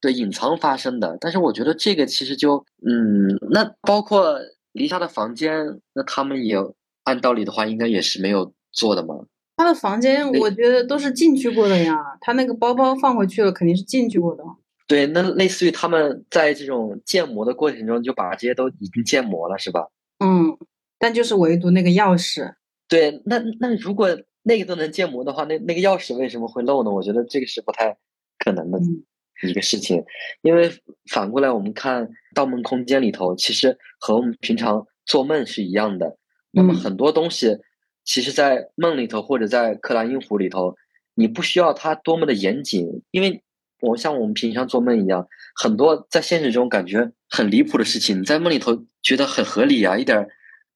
[0.00, 1.16] 对隐藏发生的。
[1.20, 4.38] 但是我觉得这个其实就嗯，那包括
[4.72, 6.56] 丽莎的房间，那他们也
[7.04, 9.14] 按道理的话应该也是没有做的嘛。
[9.56, 14.44] 他的房间我觉得都是进去过的呀，他那个包包放回去了，肯定是进去过的。
[14.86, 19.88] 对，那类似于他们在这种建模的过程中就把这些都已经建模了，是吧？
[20.18, 20.56] 嗯，
[20.98, 22.54] 但就是唯独那个钥匙，
[22.86, 24.16] 对，那那如果
[24.48, 26.90] 那个都能建模的话，那那个钥匙为什么会漏呢？
[26.92, 27.96] 我觉得这个是不太
[28.38, 29.02] 可能的嗯
[29.42, 30.04] 一个事情，
[30.42, 30.70] 因为
[31.10, 36.16] 反过来我们看《盗梦空间》里头，其实和我们平常做梦是一样的。
[36.52, 37.58] 那么嗯很多东西，
[38.04, 40.76] 其实在梦里头或者在克莱因湖里头，
[41.16, 43.42] 你不需要它多么的严谨，因为
[43.80, 50.28] 我像我们平常做梦一样，很多在现实中感觉很离谱的事情，你在梦里头觉得很合理啊，一点儿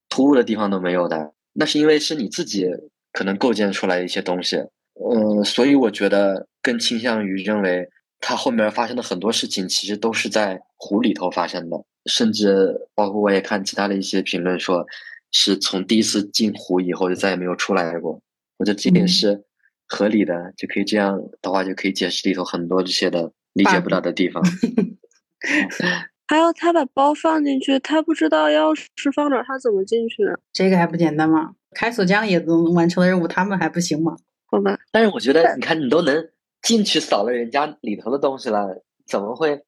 [0.08, 1.32] 突兀的地方都没有的。
[1.52, 2.66] 那是因为是你自己
[3.12, 7.88] 可能构建出来一些东西，嗯，所以我觉得更倾向于认为，
[8.20, 14.86] 它后面发生的很多事情其实都是在湖里头发生的，甚至包括我也看其他的一些评论说，
[15.32, 18.20] 是从第一次进湖以后就再也没有出来过。
[18.58, 19.44] 我觉得这点嗯是
[19.86, 24.42] 合理的，就可以这样的话就可以解释里头很多这些的理解不到的地方。
[26.30, 30.38] 还有他把包放进去，他不知道钥匙放哪儿，他怎么进去啊？
[30.52, 31.56] 这个还不简单吗？
[31.74, 34.14] 开锁匠也能完成的任务，他们还不行吗？
[34.46, 36.28] 好吧，但是我觉得，你看你都能
[36.62, 39.60] 进去扫了人家里头的东西了，怎么会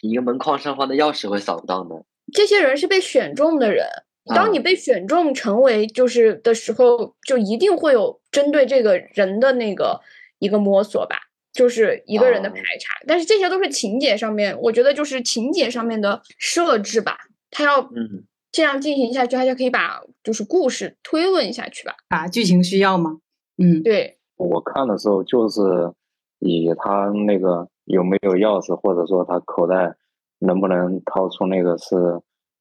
[0.00, 1.96] 一个门框上方的钥匙会扫不到呢？
[2.32, 3.84] 这些人是被选中的人。
[4.34, 10.00] 当你啊被选中成为就是的时候，就一定会有针对这个人的那个
[10.38, 11.16] 一个摸索吧，
[11.52, 12.94] 就是一个人的哦排查。
[13.06, 17.18] 但是这些都是情节上面，我觉得就是情节上面的设置吧，
[17.50, 21.94] 他要嗯，这样进行下去，他就可以把就是故事推论下去吧。
[22.08, 23.18] 啊，剧情需要吗？
[23.56, 25.60] 嗯，对，我看的时候就是
[26.38, 29.94] 以他那个有没有钥匙，或者说他口袋
[30.38, 31.96] 能不能掏出那个是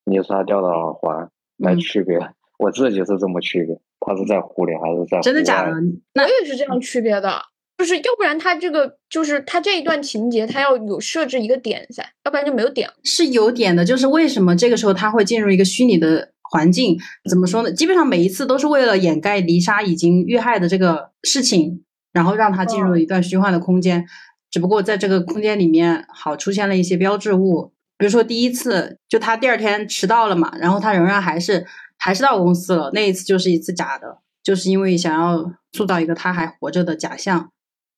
[0.06, 2.18] 泥沙掉的耳环来嗯区别。
[2.58, 5.76] 我自己是这么区别，他是在湖里还是在真的假的？
[6.14, 7.40] 那我也是这样区别的，
[7.78, 12.96] 就是要不然他这个就是他这一段情节，他要有设置一个点噻，要不然就没有点了。
[13.04, 16.98] 是有点的，就是为什么这个时候他会进入一个虚拟的环境？
[17.30, 17.72] 怎么说呢？
[17.72, 24.06] 基本上每一次都是为了掩盖黎莎已经遇害的这个事情，然后让他进入了一段虚幻的空间。
[24.50, 31.66] 只不过在这个空间里面，好出现了一些标志物，比如说第一次就他第二天迟到了嘛，然后他仍然还是
[31.98, 37.52] 还是到公司了，那一次就是一次假的，就是因为想要塑造一个他还活着的假象。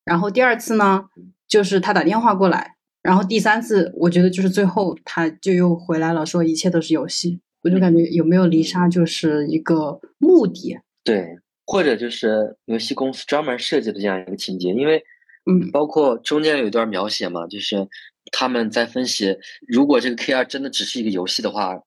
[0.04, 1.04] 然后第二次呢，
[1.46, 7.40] 就是他打电话过来，然后第三次，我觉得就是最后他就又回来了，说一切都是游戏。
[7.62, 10.78] 我就感觉有没有离杀就是一个目的。
[11.04, 15.02] 对，或者就是游戏公司专门设计的这样一个情节，因为
[15.44, 17.86] 嗯包括中间有一段描写嘛，就是
[18.32, 19.36] 他们在分析，
[19.68, 21.78] 如果这个 KR 真的只是一个游戏的话，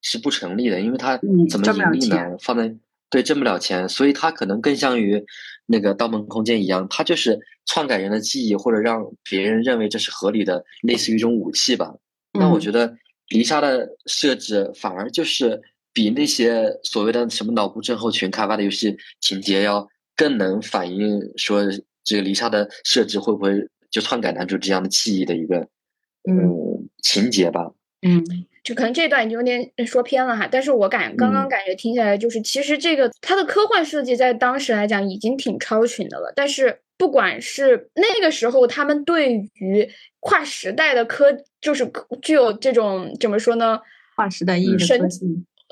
[0.00, 2.36] 是不成立的，因为它嗯怎么盈利呢钱？
[2.40, 2.74] 放在
[3.10, 5.22] 对挣不了钱，所以它可能更像于
[5.70, 11.94] 那个《盗梦空间》一样，它就是篡改人的记忆，或者让别人认为这是合理的，类似于一种武器吧。
[12.32, 12.96] 那我嗯觉得
[13.28, 15.60] 离莎的设置反而就是
[15.92, 21.62] 比那些所谓的什么脑部症候群开发的游戏情节要更能反映说
[22.02, 25.58] 这个离莎的设置会不会就篡改男主这样的记忆的一个
[26.24, 27.70] 嗯嗯情节吧。
[28.00, 28.24] 嗯
[28.68, 39.88] 就可能这段已经有点说偏了哈，但是我感刚刚嗯感觉听下来，就是其实这个它的科幻设计在当时来讲已经挺超群的了，但是不管是那个时候他们对于
[40.20, 43.80] 跨时代的科，就是具有这种怎么说呢？
[44.16, 45.20] 跨时代意义的神科技。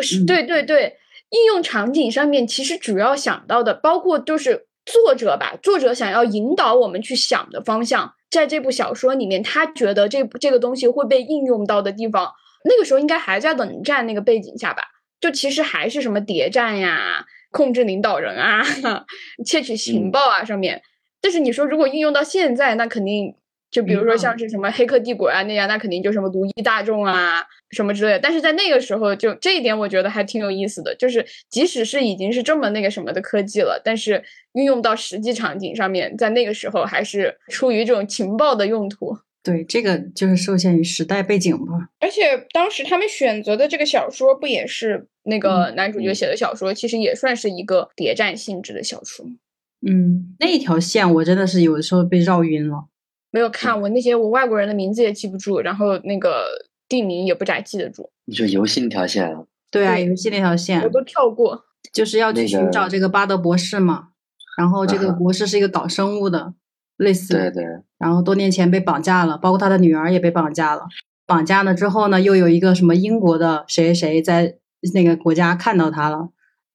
[0.03, 0.97] 是，嗯对对对，
[1.29, 12.33] 应用场景上面其实主要想到的，包括就是作者吧，作者想要引导我们去想的方向，在这部小说里面，他觉得这这个东西会被应用到的地方，
[12.69, 14.83] 那个时候应该还在冷战那个背景下吧，
[15.21, 18.63] 就其实还是什么谍战呀、控制领导人啊、
[19.45, 20.83] 窃取情嗯报啊上面。
[21.21, 23.35] 但是你说如果应用到现在，那肯定
[23.71, 28.19] 就比如说嗯像是什么《黑客帝国》啊那样，那肯定就什么独一大众啊什么之类的。
[28.21, 39.19] 但是在那个时候，就这一点我觉得还挺有意思的，就是即使是已经是这么那个什么的科技了，但是运用到实际场景上面，在那个时候还是出于这种情报的用途。
[39.47, 41.89] 对，这个就是受限于时代背景吧。
[42.01, 46.75] 而且当时他们选择的这个小说，不也是那个男主角嗯写的小说？
[46.75, 49.25] 其实也算是一个谍战性质的小说。
[49.87, 52.89] 嗯，那一条线我真的是有的时候被绕晕了。
[53.31, 56.47] 没有看，我那些我外国人的名字也记不住，然后那个
[56.89, 61.65] 地名也不咋记得住，你说游戏那条线啊，对啊，游戏那条线我都跳过。
[61.93, 64.09] 就是要去寻找这个巴德博士嘛。
[64.59, 66.55] 然后这个博士是一个搞生物的，
[66.97, 67.65] 类似对对，
[67.99, 70.83] 然后多年前被绑架了，包括他的女儿也被绑架了。
[71.27, 74.57] 绑架了之后呢，又有一个什么英国的谁谁谁在
[74.95, 76.29] 那个国家看到他了，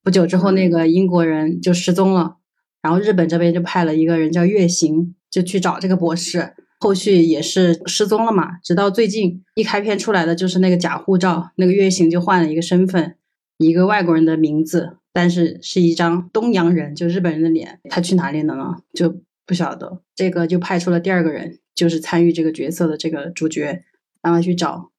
[0.03, 2.37] 不久之后那个英国人就失踪了，
[2.81, 6.53] 然后日本这边就派了一个人叫月行，就去找这个博士。
[6.79, 13.15] 后续也是失踪了嘛，直到最近一开篇出来的就是那个假护照，那个月行就换了一个身份，
[13.59, 18.77] 一个外国人的名字，但是是一张东洋人，就日本人的脸，他去哪里了呢？
[18.95, 20.01] 就不晓得。
[20.15, 23.83] 这个就派出了第二个人，就是参与这个角色的这个主角，
[24.21, 24.91] 让他去找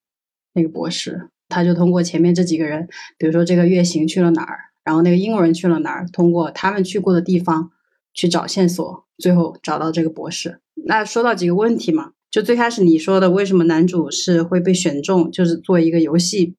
[0.52, 1.30] 那个博士。
[1.48, 2.86] 他就通过前面这几个人，
[3.16, 7.70] 比如说这个月行去了哪儿，然后那个英国人去了哪儿，通过他们去过的地方
[8.12, 10.60] 去找线索，最后找到这个博士。
[10.84, 16.56] 那说到几个问题嘛，就最开始你说的，为什么男主是会被选中，就是做一个游戏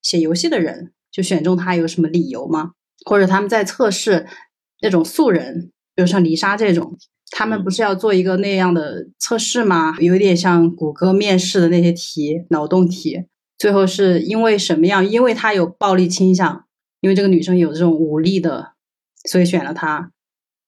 [0.00, 2.72] 写游戏的人，就选中他有什么理由吗？
[3.04, 4.26] 或者他们在测试
[4.80, 6.96] 那种素人，比如像丽莎这种，
[7.38, 9.94] 他们不是要做一个那样的测试吗？
[10.00, 13.26] 有点像谷歌面试的那些题，脑洞题。
[13.58, 15.06] 最后是因为什么样？
[15.06, 16.64] 因为他有暴力倾向，
[17.02, 18.72] 因为这个女生有这种武力的，
[19.28, 20.10] 所以选了他。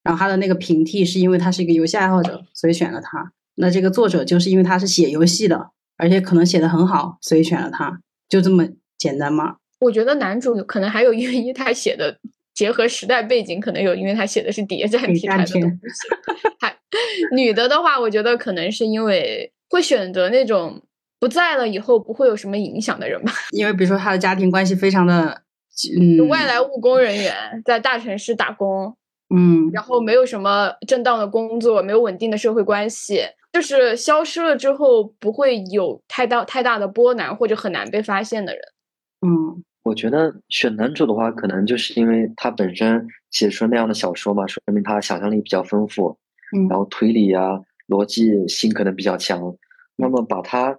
[0.03, 3.33] 然后他的那个平替是因为他是一个游戏爱好者，所以选了他。
[3.55, 9.57] 那这个作者就是因为他是写游戏的，而且可能写的很好，所以选了他，就这么简单吗？
[9.81, 12.19] 我觉得男主可能还有因为他写的
[12.59, 15.69] 结合时代背景，可能有因为他写的是谍战题材的东西。
[16.59, 16.75] 还
[17.33, 20.83] 女的的话，我觉得可能是因为会选择那种
[21.21, 23.33] 不在了以后不会有什么影响的人吧。
[23.53, 25.43] 因为比如说他的家庭关系非常的，
[26.01, 27.33] 嗯，外来务工人员
[27.65, 28.97] 在大城市打工，
[29.33, 33.21] 嗯，然后没有什么正当的工作，没有稳定的社会关系，
[33.53, 38.63] 就是消失了之后不会有太大太大的波澜或者很难被发现的人。
[39.25, 46.19] 嗯我觉得选男主的话，可能就是因为他本身写出那样的小说嘛，说明他想象力比较丰富，
[46.55, 49.57] 嗯然后推理啊、逻辑性可能比较强。
[49.97, 50.79] 那么把它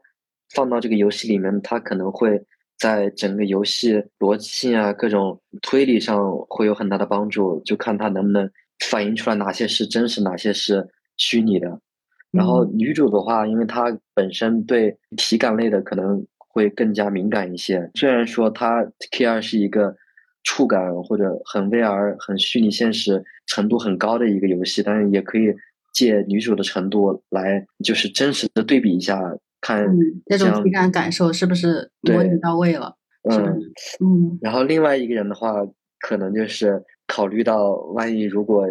[0.54, 2.40] 放到这个游戏里面，他可能会
[2.78, 8.50] 在整个游戏逻辑性啊、各种推理上会有很大的帮助，就看他能不能
[8.92, 11.82] 反映出来哪些是真实，哪些是虚拟的。
[12.32, 16.24] 然后女主的话，因为她本身对体感类的可能
[16.60, 17.90] 会更加敏感一些。
[17.96, 19.96] 虽然说它 K 二是一个
[20.44, 25.54] 触感或者很 VR、很虚拟现实程度很高的一个游戏，但是也可以
[25.94, 29.18] 借女主的程度来，就是真实的对比一下，
[29.62, 32.98] 看嗯，这种像体感感受是不是模拟对到位了？
[33.24, 33.38] 嗯，
[34.02, 35.54] 嗯然后另外一个人的话，
[36.02, 38.66] 可能就是考虑到万一如果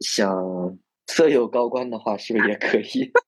[0.00, 3.10] 想色诱高官的话，是不是也可以？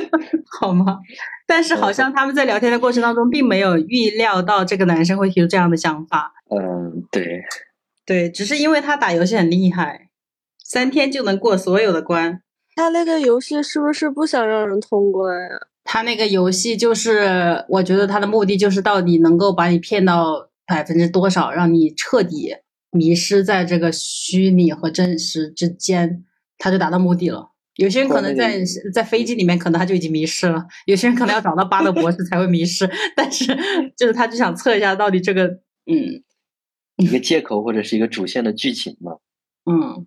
[0.60, 0.98] 好吗？
[1.46, 6.32] 但是好嗯像他们在聊天的过程当中，并没有预料到这个男生会提出这样的想法。
[6.50, 7.42] 嗯，对。
[8.04, 10.08] 对，只是因为他打游戏很厉害，
[10.62, 12.40] 三天就能过所有的关。
[12.76, 15.58] 他那个游戏是不是不想让人通关呀？
[15.82, 22.54] 他那个游戏就是，我觉得他的目的就是到底能够把你骗到百分之多少，让你彻底
[22.90, 26.24] 迷失在这个虚拟和真实之间，
[26.58, 27.50] 他就达到目的了。
[27.76, 28.62] 有些人可能在
[28.92, 32.90] 在飞机里面，可能他就已经迷失了；有些人可能要找到巴德博士才会迷失。
[33.14, 33.56] 但是，
[33.96, 35.46] 就是他就想测一下到底这个，
[35.86, 36.22] 嗯
[36.96, 39.18] 一个借口或者是一个主线的剧情嘛。
[39.70, 40.06] 嗯，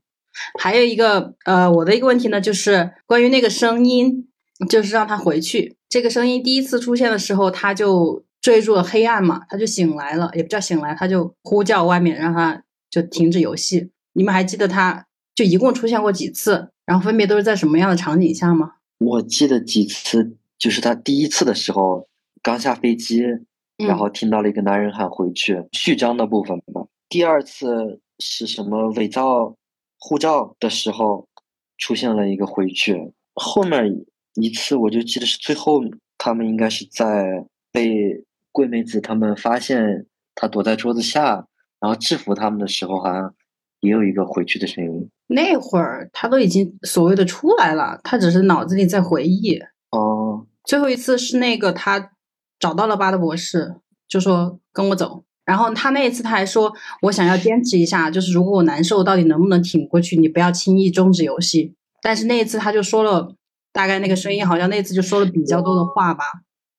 [0.60, 4.27] 还有一个呃，我的一个问题呢，就是关于那个声音，
[4.67, 5.77] 就是让他回去。
[5.88, 13.91] 这个声音第一次出现的时候，他就坠入了黑暗嘛，他就醒来了，也不叫醒来，他就呼叫外面让他就停止游戏。
[14.13, 15.05] 你们还记得他
[15.39, 16.69] 就一共出现过几次？
[16.86, 18.73] 然后分别都是在什么样的场景下吗？
[18.97, 22.10] 我记得几次，就是他第一次的时候
[22.43, 23.23] 刚下飞机，
[23.78, 26.86] 然后听到了一个男人喊回去，序章的部分吧。
[27.08, 29.56] 第二次是什么伪造
[29.97, 31.30] 护照的时候
[31.78, 35.80] 出现了一个回去，后面一次我就记得是最后
[36.18, 40.05] 他们应该是在被桂美子他们发现
[40.36, 41.47] 他躲在桌子下，
[41.80, 43.34] 然后制服他们的时候，好像
[43.82, 45.09] 也有一个回去的声音。
[45.27, 49.59] 那会儿他都已经所谓的出来了，他只是脑子里在回忆。
[49.91, 52.11] 哦，最后一次是那个他
[52.59, 53.75] 找到了巴德博士，
[54.07, 55.23] 就说跟我走。
[55.45, 56.71] 然后他那一次他还说，
[57.01, 60.15] 我想要坚持一下，就是如果我难受，到底能不能挺过去？
[60.15, 61.73] 你不要轻易终止游戏。
[62.01, 63.36] 但是那一次他就说了，
[63.73, 66.23] 大概那个声音好像那次就说了比较多的话吧。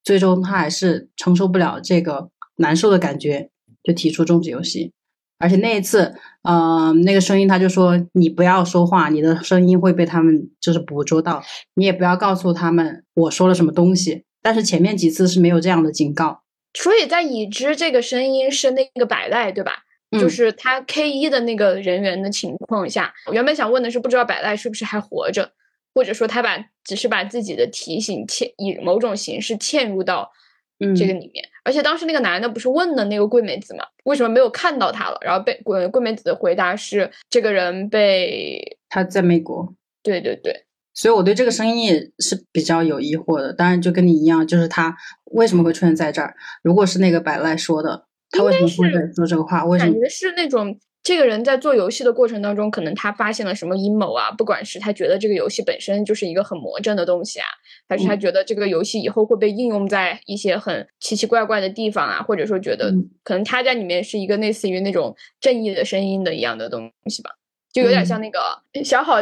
[0.04, 3.50] 最终他还是承受不了这个难受的感觉，
[3.82, 4.92] 就提出终止游戏。
[5.40, 11.42] 而且那一次，呃，那个声音他就说你不要说话，你的声音会被他们就是捕捉到，
[11.74, 14.24] 你也不要告诉他们我说了什么东西。
[14.42, 16.42] 但是前面几次是没有这样的警告。
[16.74, 19.72] 所以在已知这个声音是那个百赖，对吧？
[20.12, 25.52] 嗯就是他 K 一的那个人员的情况下，我原本想问的是，不知道百赖是不是还活着，
[25.94, 30.32] 或者说他把只是把自己的提醒嵌以某种形式嵌入到
[30.80, 31.44] 嗯，这个里面。
[31.62, 35.18] 而且当时那个男的不是问了那个桂美子嘛，为什么没有看到他了？
[35.20, 40.64] 然后被桂桂美子的回答是，这个人被他在美国，对对对，
[40.94, 43.52] 所以我对这个声音也是比较有疑惑的。
[43.52, 44.96] 当然，就跟你一样，就是他
[45.32, 46.34] 为什么会出现在这儿？
[46.62, 49.64] 如果是那个白赖说的，他为什么会在说这个话？
[49.66, 49.92] 为什么？
[49.92, 50.76] 感觉是那种
[51.10, 57.46] 这个人在做游戏的过程当中，可能他发现了什么阴谋啊，不管是他觉得这个游戏本身就是一个很魔怔的东西啊，
[57.88, 67.30] 还是他嗯觉得这个游戏以后会被应用在一些很奇奇怪怪的地方啊，或者说觉得嗯可能他在里面是一个类似于那种正义的声音的一样的东西吧。
[67.72, 69.16] 就有点像嗯那个小好，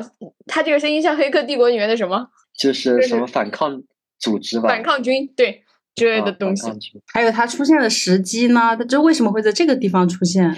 [0.46, 3.82] 他这个声音像《黑客帝国》里面的什么就是什么反抗
[4.18, 5.62] 组织吧，反抗军，对
[5.94, 6.70] 之类啊的东西。
[7.14, 8.76] 还有他出现的时机呢？
[8.76, 10.54] 他这为什么会在这个地方出现？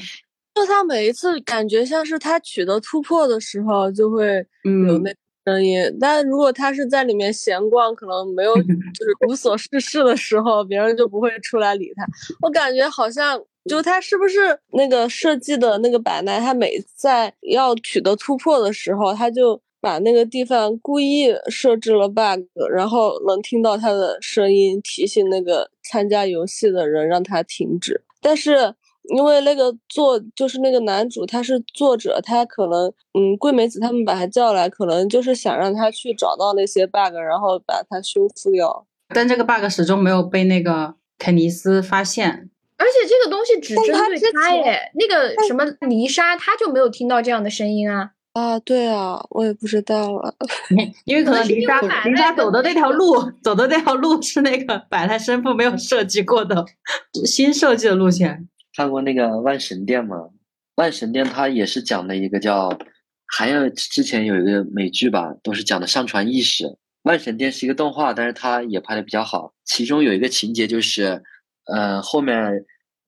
[0.54, 4.26] 就他每一次感觉像是他取得突破的时候，就会
[4.64, 5.80] 有嗯那声音。
[5.98, 12.04] 但如果他是在里面闲逛，可能没有 就是无所事事的时候，别人就不会出来理他。
[12.42, 28.02] 我感觉好像就他是不是那个设计的那个板奈，他每在要取得突破的时候，他就把那个地方故意设置了 bug，然后能听到他的声音提醒那个参加游戏的人让他停止。
[28.20, 28.74] 但是
[29.08, 32.86] 因为那个作就是那个男主他是作者，他可能
[33.18, 38.86] 嗯桂美子他们把他叫来，可能就是想让他去找到那些 bug，然后把它修复掉。
[39.14, 42.50] 但这个 bug 始终没有被那个肯尼斯发现。
[42.76, 48.12] 而且这个东西只针对他耶，那个什么泥沙，他就没有听到这样的声音啊。
[48.32, 50.32] 啊，对啊，我也不知道啊。
[51.04, 56.64] 因为可能是因为离家百赖跟离家走的那条路，走的那条路是那个百赖生父没有设计过的
[57.26, 58.48] 新设计的路线。
[58.76, 60.16] 看过那个《万神殿》吗？
[60.76, 62.78] 《万神殿》它也是讲的一个叫，
[63.26, 66.64] 还有之前有一个美剧吧，都是讲的上传意识。
[67.02, 69.54] 《万神殿》是一个动画，但是它也拍的比较好。
[69.64, 71.22] 其中有一个情节就是，
[71.66, 72.64] 呃，后面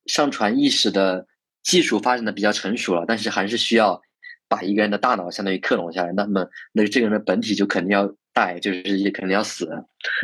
[0.06, 1.26] 上传意识的
[1.62, 4.00] 技术发展的比较成熟了，但是还是需要
[4.48, 9.66] 把一个人的大脑相当于克隆下来，那么那这个人的本体就肯定要带，就是也肯定要死。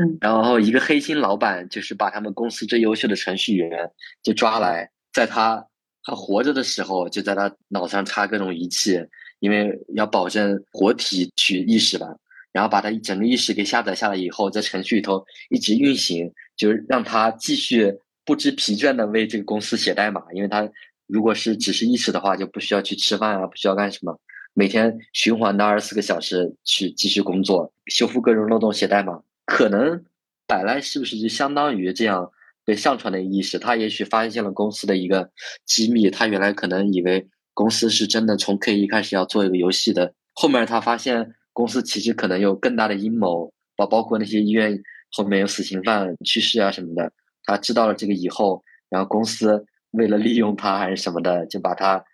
[0.01, 3.91] 嗯然后一个黑心老板就是把他们公司最优秀的程序员
[4.23, 5.67] 就抓来，在他
[6.03, 8.99] 还活着的时候，就在他脑上插各种仪器，
[9.41, 12.07] 因为要保证活体取意识吧。
[12.51, 17.95] 然后把他整个意识给下载下来以后，在程序里头一直运行，就是让他继续
[18.25, 20.23] 不知疲倦的为这个公司写代码。
[20.33, 20.69] 因为他
[21.07, 24.19] 如果是只是意识的话，就不需要去吃饭啊，不需要干什么，
[24.55, 29.23] 每天循环的二十四个小时去继续工作，修复各种漏洞，写代码。
[29.45, 30.03] 可能
[30.47, 32.33] 百赖是不是就相当于这样
[32.69, 33.59] 被上传的意识？
[33.59, 35.31] 他也许发现了公司的一个
[35.65, 44.79] 机密，他原来可能以为公司是真的从 K 一开始要做一个游戏的，后面他发现公司其实可能有更大的阴谋，包包括那些医院
[45.13, 47.11] 后面有死刑犯去世啊什么的。
[47.45, 52.05] 他知道了这个以后，然后公司为了利用他还是什么的，就把他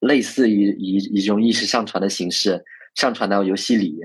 [0.00, 2.62] 类似于以以一种意识上传的形式
[2.94, 3.96] 上传到游戏里，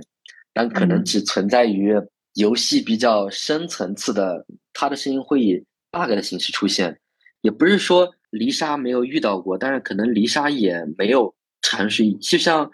[0.54, 1.94] 但可能嗯只存在于
[2.36, 7.00] 游戏比较深层次的，他的声音会以 bug 的形式出现。
[7.42, 12.70] 也不是说黎莎没有遇到过，但是可能黎莎也没有尝试，就像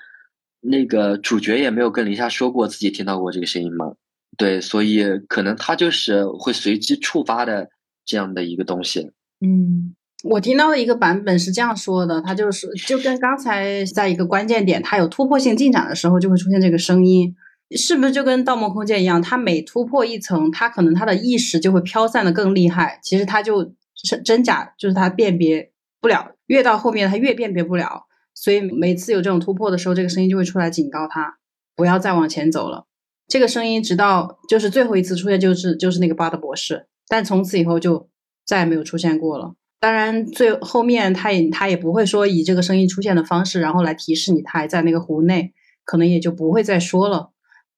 [0.61, 3.93] 那个主角也没有跟黎莎说过自己听到过这个声音嘛。
[4.37, 7.69] 对，所以可能他就是会随机触发的
[8.03, 9.11] 这样的一个东西。
[9.39, 17.35] 嗯，我听到的一个版本是这样说的，他就是就跟刚才在一个关键点，他有突破性进展的时候，就会出现这个声音，
[17.75, 19.21] 是不是就跟《盗梦空间》一样？
[19.21, 22.99] 它每突破一层，它可能它的意识就会飘散的更厉害。
[23.03, 28.05] 其实它就是真假，就是它辨别不了，越到后面它越辨别不了。
[28.33, 31.37] 所以每次有这种突破的时候，这个声音就会出来警告他
[31.75, 32.85] 不要再往前走了。
[33.27, 38.09] 这个声音直到就是最后一次出现，就是就是那个巴德博士，但从此以后就
[38.45, 39.55] 再也没有出现过了。
[39.79, 45.53] 当然，最后面他也他也不会说以这个声音出现的方式，然后来提示你他还在那个湖内，
[45.83, 47.31] 可能也就不会再说了。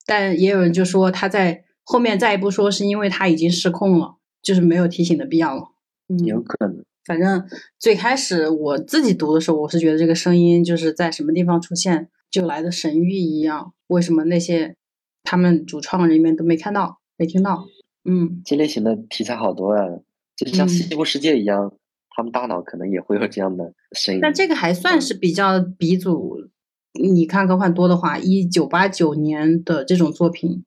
[0.08, 5.72] 但也有人就说他在后面再一步说，是因为他已经失控了，就是没有提醒的必要了。
[6.08, 7.46] 嗯，有可能，反正
[7.78, 13.74] 最开始我自己读的时候，我是觉得这个声音就是在什么地方出现就来的神谕一样。
[13.88, 14.76] 为什么那些
[15.24, 17.66] 他们主创人员都没看到、没听到？
[18.06, 19.84] 嗯这类型的题材好多呀，
[20.38, 21.74] 就像嗯《西部世界》一样，
[22.16, 24.22] 他们大脑可能也会有这样的声音。
[24.22, 26.50] 但这个还算是比较鼻祖。
[26.94, 30.64] 你看科幻多的话，一九八九年的这种作品，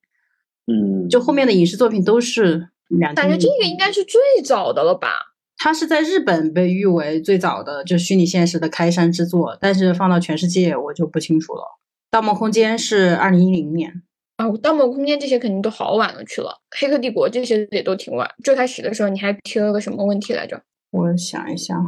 [0.67, 3.15] 嗯，就后面的影视作品都是两。
[3.15, 5.09] 感觉这个应该是最早的了吧？
[5.57, 11.63] 它是在日本被誉为最早的就虚拟现实的开山之作，但是放到全世界我就不清楚了。
[12.11, 14.03] 《盗梦空间》是二零一零年
[14.37, 18.31] 啊，《盗梦空间》这些肯定都好晚了去了，《黑客帝国》这些也都挺晚。
[18.45, 20.63] 最开始的时候你还提了个什么问题来着？
[20.93, 21.85] 我想一下哈，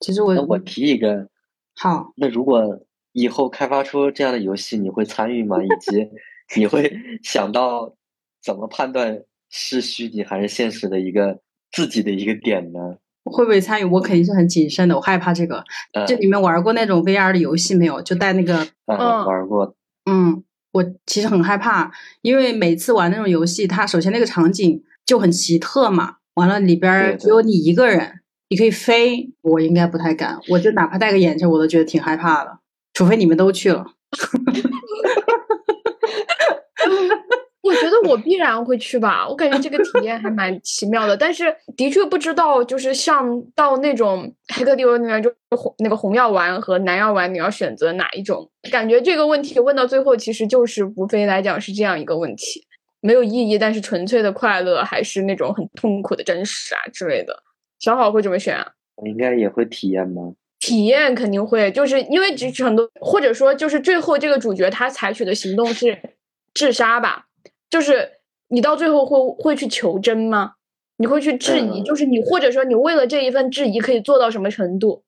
[0.00, 1.28] 其实我我提一个，
[1.74, 2.82] 好，那如果。
[3.16, 5.56] 以后开发出这样的游戏，你会参与吗？
[5.64, 6.06] 以及
[6.54, 6.92] 你会
[7.22, 7.94] 想到
[8.42, 11.40] 怎么判断是虚拟还是现实的一个
[11.72, 12.98] 自己的一个点呢？
[13.24, 13.84] 会不会参与？
[13.84, 15.64] 我肯定是很谨慎的，我害怕这个。
[16.06, 18.02] 就你们玩过那种 VR 的游戏没有？
[18.02, 19.74] 就带那个嗯，玩过。
[20.04, 21.90] 嗯，我其实很害怕，
[22.20, 30.38] 因为每次玩那种游戏，它首先那个场景就很奇特嘛，完了里边只有你一个人，你可以飞，我应该不太敢。
[30.50, 32.58] 我就哪怕戴个眼镜，我都觉得挺害怕的。
[32.96, 33.84] 除非你们都去了，
[37.62, 39.28] 我觉得我必然会去吧。
[39.28, 48.50] 我感觉这个体验还蛮奇妙的，但是的确不知道，就是像到那种黑客帝国里面，就红那个红药丸和蓝药丸，你要选择哪一种？
[48.72, 52.66] 感觉这个问题问到最后，其实就是无非来讲是这样一个问题，
[53.02, 57.42] 没有意义，但是纯粹的快乐，还是那种很痛苦的真实啊之类的。
[57.78, 58.72] 小好会怎么选啊？
[58.94, 60.32] 我应该也会体验吗？
[60.66, 65.96] 体验肯定会，就是因为只很多，或者说就是最后这个主角他采取的行动是
[66.54, 67.26] 自杀吧？
[67.70, 68.10] 就是
[68.48, 70.54] 你到最后会会去求真吗？
[70.96, 71.84] 你会去质疑？
[71.84, 75.04] 就是你或者说你为了这一份质疑可以做到什么程度？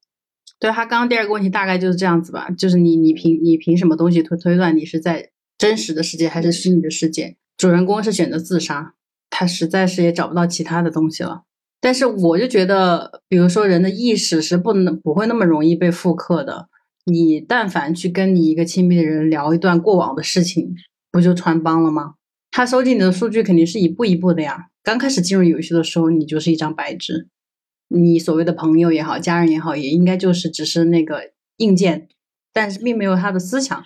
[0.61, 7.36] 对他刚刚第二个问题大概就是这样子吧，就是你你凭你凭什么东西推推断你是在真实的世界还是虚拟的世界？
[7.56, 8.94] 主人公是选择自杀，
[9.28, 11.42] 他实在是也找不到其他的东西了。
[11.81, 16.68] 但是我就觉得，比如说人的意识是不能不会那么容易被复刻的。
[17.05, 20.74] 你但凡去跟你一个亲密的人聊一段过往的事情，
[21.11, 22.14] 不就穿帮了吗？
[22.51, 24.66] 他收集你的数据肯定是一步一步的呀。
[24.83, 27.29] 刚开始进入游戏的时候，你就是一张白纸，
[27.89, 32.09] 你所谓的朋友也好，家人也好，也应该就是只是那个硬件，
[32.53, 33.85] 但是并没有他的思想。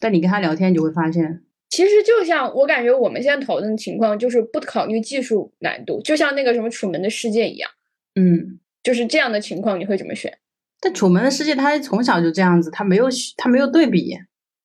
[0.00, 1.42] 但你跟他聊天，你就会发现。
[1.72, 7.70] 其实就像我感觉我们现在讨论的情况，就是不考虑技术难度，就像那个什么《楚门的世界》一样，
[8.14, 10.36] 嗯，就是这样的情况，你会怎么选？
[10.82, 13.06] 但《楚门的世界》它从小就这样子，它没有
[13.38, 14.14] 它没有对比，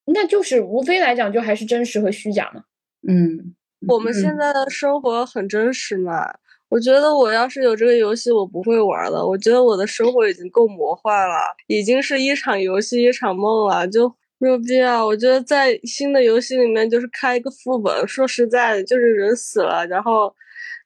[0.07, 2.63] 那就是无非来讲，就还是真实和虚假嘛。
[3.07, 3.55] 嗯，
[3.87, 6.33] 我们现在的生活很真实嘛。
[6.67, 9.25] 我觉得我要是有这个游戏，我不会玩了。
[9.25, 11.35] 我觉得我的生活已经够魔幻了，
[11.67, 14.13] 已经是一场游戏一场梦了，就。
[14.39, 18.07] 没有必要，我觉得在新的游戏里面就是开一个副本。
[18.07, 20.33] 说实在的，就是人死了，然后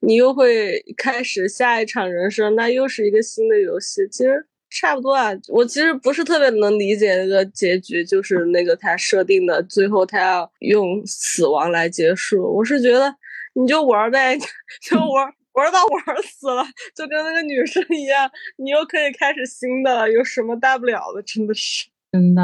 [0.02, 4.08] 你又会开始下一场人生，那又是一个新的游戏。
[4.10, 5.32] 其实差不多啊。
[5.50, 12.42] 我其实不是特别能理解那个结局，就是那个他设定的最后他要用死亡来结束。
[12.56, 13.14] 我是觉得
[13.54, 14.38] 你就玩呗，
[14.90, 16.64] 就玩玩到玩死了，
[16.96, 21.22] 就跟那个女生一样，你又可以开始新的了，有什么大不了的？
[21.24, 21.91] 真的是。
[22.12, 22.42] 真的，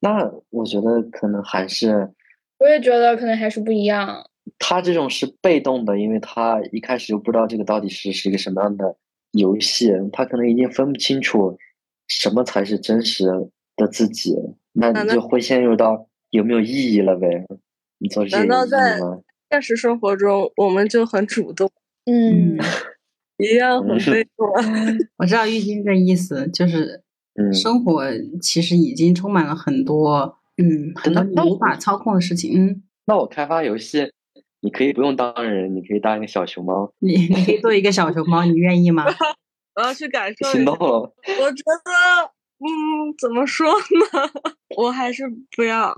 [0.00, 2.10] 那我觉得可能还是，
[2.58, 4.28] 我也觉得可能还是不一样。
[4.58, 8.96] 他这种是被动的，因为他一开始就不知道这个到底是是一个什么样的
[9.32, 11.56] 游戏，他可能已经分不清楚
[12.06, 13.24] 什么才是真实
[13.76, 14.34] 的自己，
[14.72, 17.46] 那你就会陷入到有没有意义了呗？
[17.98, 18.98] 你做这些难道在
[19.50, 21.70] 现实生活中我们就很主动？
[22.04, 22.56] 嗯，
[23.38, 24.46] 一样很被动。
[25.16, 27.02] 我知道玉晶的意思，就是。
[27.52, 28.04] 生活
[28.40, 32.52] 其实已经充满了很多，嗯，很多你无法操控的事情。
[32.54, 34.10] 嗯， 那我开发游戏，
[34.60, 36.92] 你可以不用当人，你可以当一个小熊猫。
[36.98, 39.04] 你你可以做一个小熊猫，你愿意吗？
[39.76, 40.50] 我要去感受。
[40.52, 41.12] 行动了。
[41.40, 44.30] 我觉得，嗯，怎么说呢？
[44.76, 45.24] 我还是
[45.56, 45.94] 不要，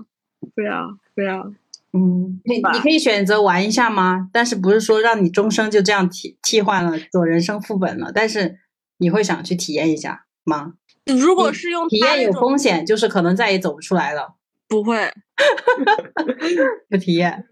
[0.55, 1.51] 不要，不要。
[1.93, 4.29] 嗯，你你可以选择玩一下吗？
[4.31, 8.11] 但是不是说让你终生就这样替替换了做人生副本了？
[8.13, 8.59] 但是
[8.97, 10.75] 你会想去体验一下吗？
[11.05, 14.35] 如果是用体验有风险，就是可能再也走不出来了。
[14.67, 15.11] 不会，
[16.89, 17.45] 不体验，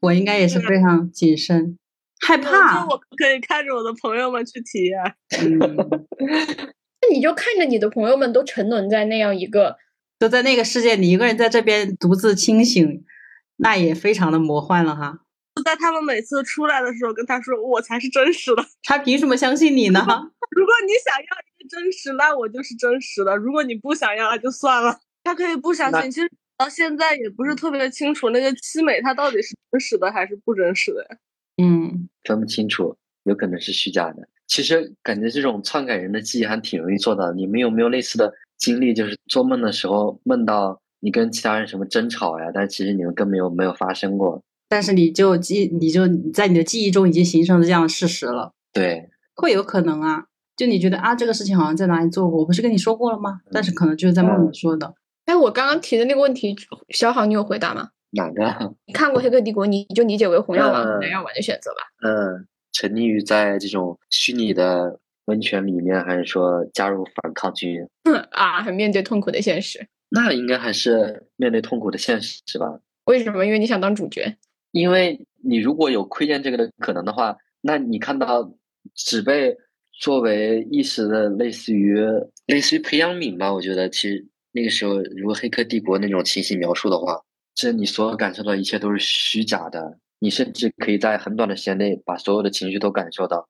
[0.00, 1.76] 我应该也是非常谨慎，
[2.20, 2.86] 害怕。
[2.86, 4.98] 我可以看着我的朋友们去体验。
[7.02, 9.78] 那你就看着你的朋友们都沉沦在那样一个，
[10.18, 13.04] 都在那个世界，你一个人在这边独自清醒，
[13.56, 15.20] 那也非常的魔幻了哈。
[15.64, 20.00] 在他们每次出来的时候，跟他说我才是真实的，他凭什么相信你呢？
[20.00, 21.49] 如果你想要。
[21.68, 23.36] 真实，那我就是真实的。
[23.36, 24.98] 如果你不想要，那就算了。
[25.22, 26.10] 他可以不相信。
[26.10, 31.16] 其实到现在也不是特别清楚，那个七美它到底是真实的还是不真实的呀。
[31.62, 34.26] 嗯，分不清楚，有可能是虚假的。
[34.46, 37.34] 其实感觉这种篡改人的记忆还挺容易做到的。
[37.34, 38.94] 你们有没有类似的经历？
[38.94, 44.42] 就是做梦的时候梦到你跟其他人什么争吵呀，但其实你们根本没有没有发生过。
[44.68, 50.26] 但是你就记，你就在你的记忆中已经形成了这样的事实了，对，会有可能啊。
[50.60, 53.40] 就你觉得啊，这个事情好像在哪里做过，我不是跟你说过了吗？
[53.50, 54.92] 但是可能就是在梦里说的。
[55.24, 56.54] 哎，我刚刚提的那个问题，
[56.90, 57.88] 小好，你有回答吗？
[58.10, 58.74] 哪个？
[58.84, 61.78] 你看过《黑客帝国》，你就理解为红药丸和蓝药丸的选择吧。
[62.06, 67.78] 嗯，沉溺于在这种虚拟的温泉里面，还是说加入反抗军？
[68.32, 69.88] 啊，还面对痛苦的现实。
[70.10, 72.66] 那应该还是面对痛苦的现实是吧？
[73.06, 73.46] 为什么？
[73.46, 74.36] 因为你想当主角。
[74.72, 78.52] 因为你如果有窥见这个的可能的话，那你看到
[78.94, 79.56] 只被
[80.00, 81.96] 作为一时的类似于
[82.46, 83.52] 类似于培养皿吧？
[83.52, 87.20] 我觉得其实那个时候，如果《黑客帝国》那种情形描述的话，
[87.54, 89.98] 这你所感受到一切都是虚假的。
[90.18, 93.48] 你甚至可以在很短的时间内把所有的情绪都感受到，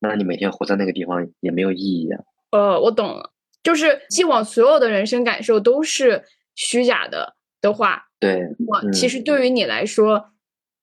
[0.00, 2.22] 那你每天活在那个地方也没有意义啊。
[2.52, 3.32] 呃，我懂了，
[3.62, 6.24] 就是既往所有的人生感受都是
[6.54, 10.30] 虚假的的话，对，我其实对于你来说。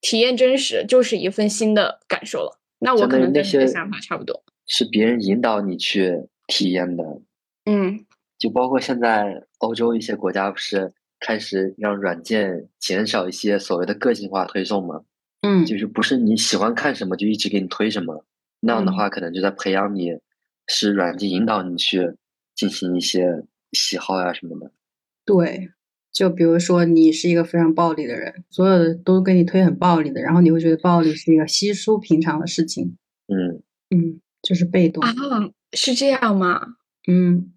[0.01, 2.59] 体验真实就是一份新的感受了。
[2.77, 7.03] 那我可能跟你的想法差不多，是别人引导你去体验的。
[7.65, 8.05] 嗯，
[8.37, 15.01] 就包括现在欧洲一些国家不是开始让软件减少一些所谓的个性化推送吗？
[15.41, 18.25] 嗯，就是不是你喜欢看什么就一直给你推什么，
[18.59, 20.17] 那样的话可能就在培养你，
[20.67, 22.15] 是软件引导你去
[22.55, 24.71] 进行一些喜好呀什么的。
[25.25, 25.71] 对。
[26.11, 32.95] 就比如说，你是一个非常暴力的人，所有的都给你推很暴力的，然后你会觉得暴力是一个稀疏平常的事情。
[33.27, 35.11] 嗯嗯，就是被动啊，
[35.73, 36.61] 是这样吗？
[37.07, 37.51] 嗯，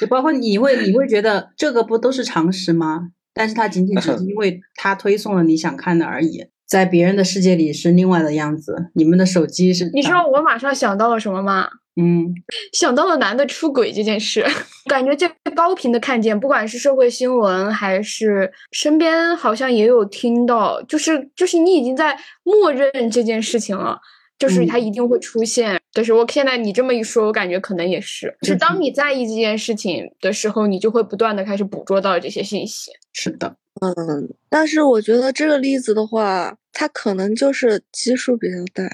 [0.00, 3.08] 就包括你会，你会觉得这个不都是常识吗？
[3.32, 8.90] 但是它仅仅只是 因为它推送了你想看的而已，在别人的世界里是另外的样子。
[8.94, 9.90] 你们的手机是？
[9.94, 11.68] 你知道我马上想到了什么吗？
[11.96, 12.34] 嗯，
[12.72, 14.44] 想到了男的出轨这件事，
[14.90, 23.98] 感觉这高频的看见，不管是社会新闻还是身边，好像也有听到，就是就是你已经在默认这件事情了，
[24.38, 25.80] 就是它一定会出现。
[25.94, 32.90] 但是我现在你这么一说，我感觉可能也是，就是当你在意这件事情的时候，你就会不断的开始捕捉到这些信息。
[33.12, 33.56] 是的。
[33.80, 38.88] 嗯，但是我觉得这个例子的话，它可能就是基数比较大，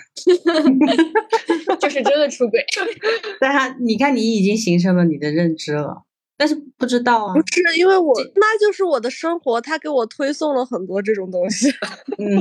[1.76, 2.64] 就是真的出轨。
[3.38, 6.04] 但他，你看，你已经形成了你的认知了，
[6.40, 7.34] 但是不知道啊。
[7.34, 11.68] 不是因为我，那就是我的生活，他给我推送了很多这种东西。
[12.16, 12.34] 嗯，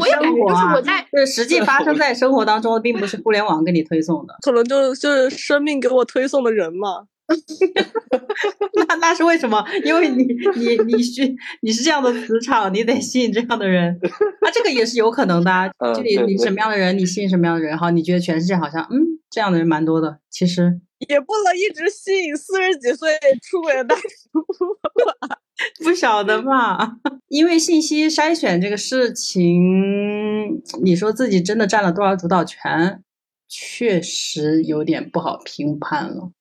[0.00, 7.04] 我也感觉就是我在，就是实际发生在生活当中，并不是互联网给你推送的， 可能就就是生命给我推送的人嘛。
[8.88, 9.62] 那那是为什么？
[9.84, 10.24] 因为你
[10.56, 13.98] 你你需你是这样的磁场，你得吸引这样的人。
[14.40, 15.50] 啊，这个也是有可能的。
[15.50, 17.78] 啊就你你什么样的人，你吸引什么样的人。
[17.78, 23.10] 好，你觉得全世界好像嗯这样的人蛮多的，其实也不能一直吸引四十几岁
[23.42, 24.02] 出轨的大叔
[25.28, 25.38] 吧。
[25.84, 26.96] 不晓得吧？
[27.28, 33.02] 因为信息筛选这个事情，你说自己真的占了多少主导权，
[33.48, 36.32] 确实有点不好评判了。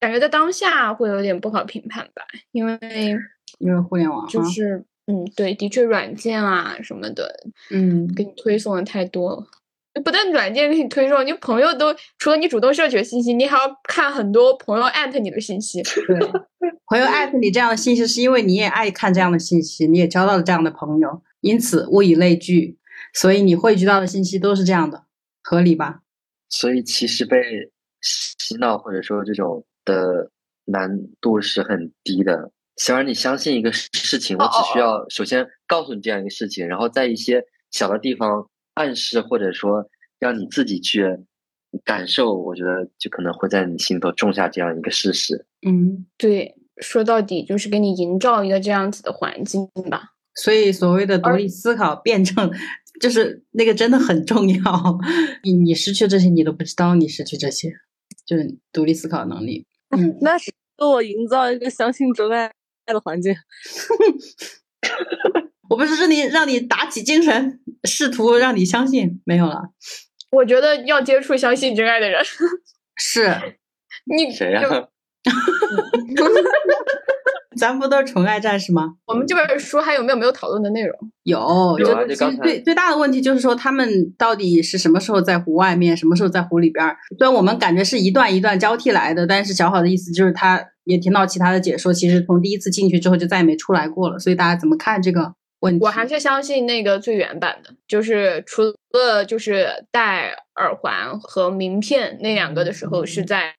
[0.00, 2.78] 感觉在当下会有点不好评判吧，因为
[3.58, 7.32] 因为互联网就是嗯，对，的确软件啊什么的，
[7.70, 9.46] 嗯，给你推送的太多了。
[10.02, 15.82] 不但软件给你推送，你朋友都除了你主动摄取的信息，你还要看很多朋友艾特你的信息。
[15.82, 16.18] 对，
[16.86, 22.78] 朋友艾特你这样的信息，是因为你也爱看这样的信息，你也交到了这样的朋友，因此物以类聚，
[23.12, 25.04] 所以你汇聚到的信息都是这样的，
[25.42, 26.00] 合理吧？
[26.48, 27.70] 所以其实被
[28.00, 29.64] 洗脑或者说这种。
[29.86, 30.30] 的
[30.64, 30.88] 难
[31.20, 32.50] 度是很低的。
[32.76, 41.04] 想让你相信一个事情，我只需要首先告诉你这样一个事情，然后在一些小的地方暗示，或者说让你自己去
[41.84, 45.46] 感受，我觉得就可能会在你心头种下这样一个事实。
[45.66, 50.10] 嗯，对，说到底就是给你营造一个这样子的环境吧。
[50.36, 52.50] 所以所谓的独立思考、辩证，
[53.00, 54.98] 就是那个真的很重要。
[55.44, 57.72] 你你失去这些，你都不知道你失去这些，
[58.26, 59.64] 就是独立思考能力。
[59.90, 62.50] 嗯， 那是给我营造一个相信真爱
[62.86, 63.32] 的环境。
[65.68, 69.62] 我不是让你让你打起精神，试图让你相信，没有了。
[70.30, 72.22] 我觉得要接触相信真爱的人。
[72.96, 73.34] 是，
[74.04, 74.62] 你谁呀？
[77.56, 78.94] 咱不都是纯爱战士吗？
[79.06, 80.92] 我们这本书还有没有没有讨论的内容？
[81.22, 81.38] 有，
[81.78, 82.04] 有啊。
[82.42, 86.84] 最最大的问题就是说，他们到底是什么时候在湖外面，什么时候在湖里边？
[87.16, 94.18] 虽然我们感觉是一段一段交替来的，但是小好的意思就是，他也听到其他的解说，其实从第一次进去之后就再也没出来过了。
[94.18, 95.32] 所以大家怎么看这个？
[95.64, 95.84] 问题。
[95.84, 98.62] 我还是相信那个最原版的，就是除
[98.92, 103.54] 了就是戴耳环和名片那两个的时候是在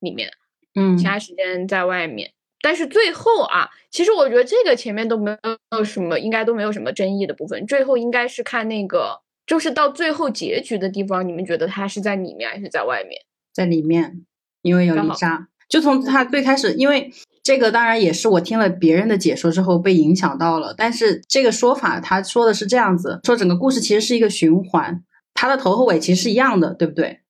[0.00, 0.30] 里面，
[0.74, 2.32] 嗯其他时间在外面。
[2.64, 5.36] 但是最后啊，其实我觉得这个前面都没
[5.76, 7.66] 有什么，应该都没有什么争议的部分。
[7.66, 13.20] 最后应该是看那个，就是到最后结局的地方，你们觉得他是在里面还是在外面？
[13.52, 14.24] 在里面，
[14.62, 15.48] 因为有刚好丽莎。
[15.68, 17.10] 就从他最开始，因为
[17.42, 25.02] 这个当然也是我听了别人的解说之后被影响到了，但是这个说法他说的是这样子，说整个故事其实是一个循环，
[25.34, 27.20] 它的头和尾其实是一样的，对不对？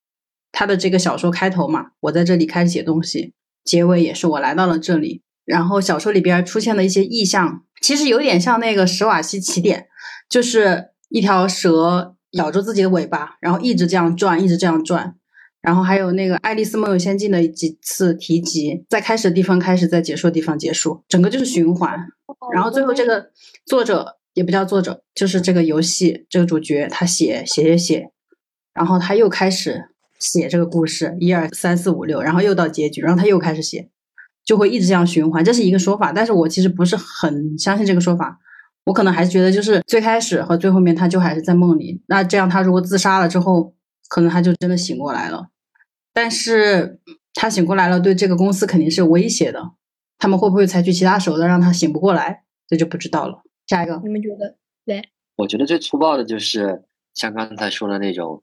[0.53, 3.33] 他的这个小说开头嘛，我在这里开始写东西，
[3.65, 9.87] 结尾也是我来到了这里，然后小说里边出现的一些意象，其实有点像那个史瓦西起点，
[10.29, 15.15] 就是一条蛇咬住自己的尾巴，然后一直这样转，一直这样转。
[15.63, 21.97] 然后还有那个《爱丽丝梦游仙境》的几次提及，在开始的地方开始，在结束的地方结束，整个就是循环。
[22.53, 23.31] 然后最后这个
[23.65, 28.11] 作者也不叫作者，就是这个游戏这个主角，他写写写写，
[28.75, 29.85] 然后他又开始
[30.19, 33.89] 写这个故事，一二三四五六，然后又到结局，然后他又开始写，
[34.45, 35.45] 就会一直这样循环。
[35.45, 38.41] 这是一个说法，但是我其实不是很相信这个说法。
[38.85, 42.03] 我可能还是觉得，就是最开始和最后面，他就还是在梦里。
[42.09, 43.73] 那这样，他如果自杀了之后，
[44.09, 45.51] 可能他就真的醒过来了。
[46.13, 47.01] 但是
[47.35, 49.73] 他醒过来了，对这个公司肯定是有威胁的。
[50.19, 53.43] 他们会不会采取其他手段让他醒不过来，这就不知道了。
[53.67, 54.57] 下一个，你们觉得？
[54.85, 56.85] 对我觉得最粗暴的就是
[57.15, 58.43] 像刚才说的那种，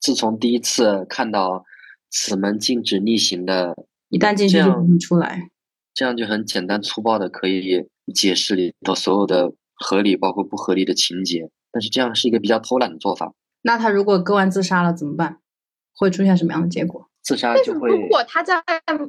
[0.00, 1.64] 自从第一次看到
[2.10, 3.74] 此门禁止逆行的，
[4.08, 5.50] 一旦进去就不能出来。
[5.94, 13.32] 这样就很简单粗暴的可以解释里头所有的合理包括不合理的情节，但是这样是一个比较偷懒的做法，
[13.62, 15.38] 那他如果割腕自杀了怎么办？
[15.96, 17.08] 会出现什么样的结果？
[17.22, 18.62] 自杀但是就会如果他在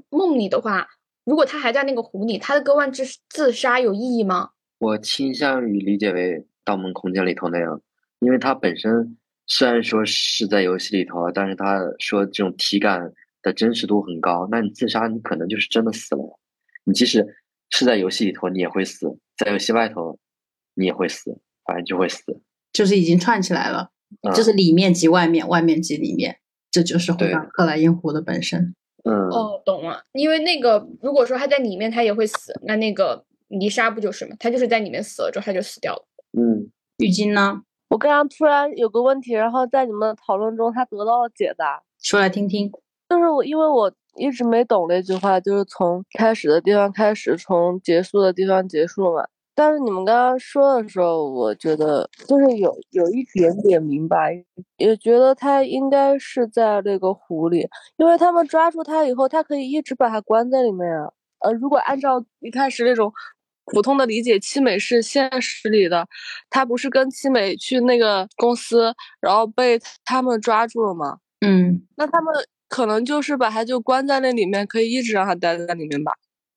[0.10, 0.88] 梦里的话，
[1.24, 4.52] 如果他还在那个湖里，他的割腕自自杀有意义吗？
[4.80, 7.82] 我倾向于理解为《盗梦空间》里头那样，
[8.20, 13.12] 因为他本身虽然说是在游戏里头，但是他说这种体感
[13.42, 16.40] 的真实度很高，那你自杀你可能就是真的死了。
[16.86, 17.26] 你即使
[17.70, 19.08] 是在游戏里头，你也会死；
[19.38, 20.18] 在游戏外头，
[20.74, 22.24] 你也会死，反正就会死。
[22.72, 26.40] 就是已经串起来了，嗯就是里面及外面，外面及里面，
[26.78, 28.76] 这就是回对到克莱因湖的本身。
[29.04, 30.04] 嗯，哦，懂了。
[30.14, 34.36] 因为那个如果说他在里面，他也会死，那那个泥沙不就是吗？
[34.40, 36.06] 他就是在里面死了之后，他就死掉了。
[36.38, 37.64] 嗯，浴巾呢？
[37.90, 41.82] 我刚刚突然有个问题，然后在你们的讨论中，他得到了解答。
[42.00, 42.72] 说来听听。
[43.10, 49.26] 就是我，因为我一直没懂那句话，就是从开始的地方开始，从结束的地方结束嘛。
[49.58, 54.46] 但是你们刚刚说的时候，我觉得就是有有一点点明白，
[54.78, 61.12] 也觉得他应该是在那个湖里，因为他们抓住他以后，他可以一直把他关在里面啊。
[61.40, 63.12] 呃，如果按照一开始那种
[63.66, 66.08] 普通的理解，七美是现实里的，
[66.52, 71.18] 他不是跟七美去那个公司，然后被他们抓住了吗？
[71.42, 72.32] 嗯那他们
[72.70, 76.12] 可能就是把他就关在那里面，可以一直让他待在里面吧。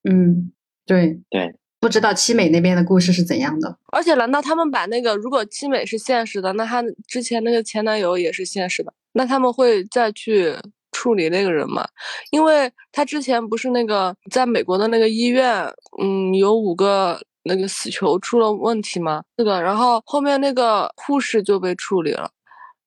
[0.05, 0.53] 嗯，
[0.85, 3.79] 对对，不知道七美那边的故事是怎样的。
[3.87, 10.55] 而且，难道他们把那个如果七美是现实的，那他之前那个前男友也是现实的，那他们会再去
[10.93, 11.89] 处理那个人吗？
[12.31, 15.65] 因为他之前不是那个在美国的那个医院，
[16.03, 19.23] 嗯，有五个那个死囚出了问题吗？
[19.39, 19.63] 是的？
[19.63, 22.31] 然后后面那个护士就被处理了，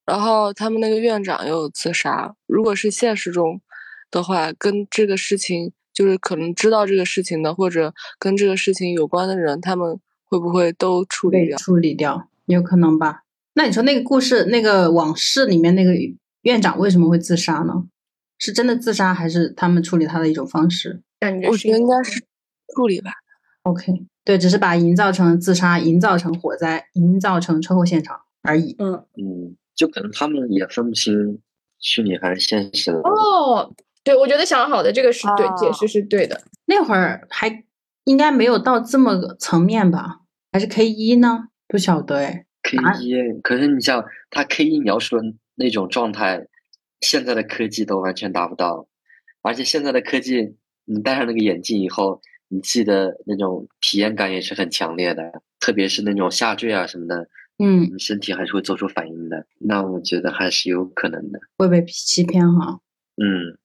[0.05, 2.35] 然后他们那个院长又自杀。
[2.45, 3.59] 如果是现实中
[4.11, 11.57] 的话，跟这个事情就是可能知道这个事情的，或者跟这个事情有关的人，他们会不会都处理掉？
[11.57, 13.23] 处理掉，有可能吧？
[13.53, 15.93] 那你说那个故事那个往事里面那个
[16.41, 17.85] 院长为什么会自杀呢？
[18.39, 22.19] 是真的自杀，还是他们处理他的一种方式感觉得感觉得应该是
[22.75, 23.11] 处理吧。
[23.61, 28.75] ？OK，对，只是把营造成自杀，营造成火灾，营造成车祸现场而已。
[28.79, 31.39] 嗯嗯，就可能他们也分不清
[31.79, 32.97] 虚拟还是现实的。
[32.99, 33.73] 哦，
[34.03, 36.43] 对，我觉得想好的这个是对、解啊释是对的。
[36.65, 37.63] 那会儿还
[38.05, 40.21] 应该没有到这么个层面吧？
[40.51, 41.49] 还是 K 一呢？
[41.67, 42.45] 不晓得哎。
[42.63, 45.23] K 啊一，可是你像他 K 一描述的
[45.55, 46.47] 那种状态，
[47.01, 48.87] 现在的科技都完全达不到，
[49.41, 57.27] 而且现在的科技，你戴上那个眼镜以后，你记得那种体验感也是很强烈的，特别是那种下坠啊什么的，
[57.57, 59.45] 嗯，你身体还是会做出反应的。
[59.59, 61.39] 那我觉得还是有可能的。
[61.57, 62.79] 会被欺骗哈。
[63.17, 63.57] 嗯，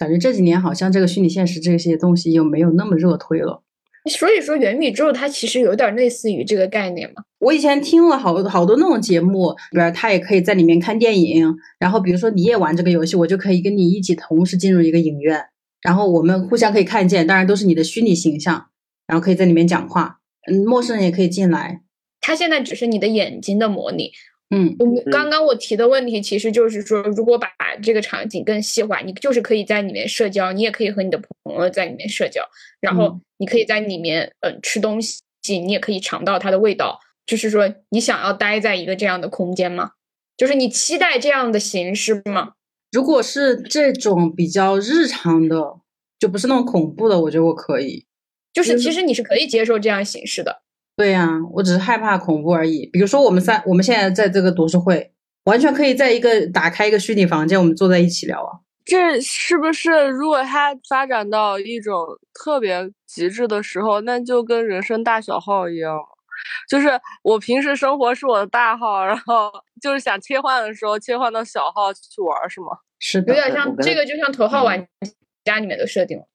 [0.00, 3.62] 感觉这几年好像这个虚拟现实这些东西又没有那么热推了。
[4.10, 7.22] 所以说元宇宙它其实有点类似于这个概念嘛。
[7.38, 15.38] 我以前听了好好多那种节目，比如他也可以在里面看电影，然后比如说你也玩这个游戏，我就可以跟你一起同时进入一个影院，
[15.82, 18.68] 然后我们互相可以看见，当然都是你的虚拟形象，
[19.06, 20.20] 然后可以在里面讲话，
[20.50, 21.82] 嗯，陌生人也可以进来，
[22.22, 24.12] 它现在只是你的眼睛的模拟。
[24.52, 27.48] 嗯我们刚刚我提的问题，其实就是说，如果把
[27.82, 32.42] 这个场景更细化，你就是可以在里面社交，你也可以和你的朋友在里面社交，
[32.80, 36.98] 然后嗯你可以在里面嗯、呃吃东西，你也可以尝到它的味道。
[37.26, 39.92] 就是说，你想要待在一个这样的空间吗？
[40.36, 42.54] 就是你期待这样的形式吗？
[42.90, 45.76] 如果是这种比较日常的，
[46.18, 48.04] 就不是那种恐怖的，我觉得我可以。
[48.52, 50.62] 就是就是其实你是可以接受这样形式的。
[51.00, 52.86] 对呀、我只是害怕恐怖而已。
[52.92, 58.60] 比如说我们三，我们现在在这个读书会，完全可以在一个打开一个虚拟房间，我们坐在一起聊啊。
[58.84, 65.98] 这是不是如果它发展到一种特别极致的时候，那就跟人生大小号一样？
[66.68, 66.88] 就是
[67.22, 72.66] 我平时生活是我的大号，然后就是想切换的时候切换到小号去玩，是吗？
[72.98, 74.86] 是的，有点像这个，就像头号玩
[75.46, 76.26] 家里面的设定了，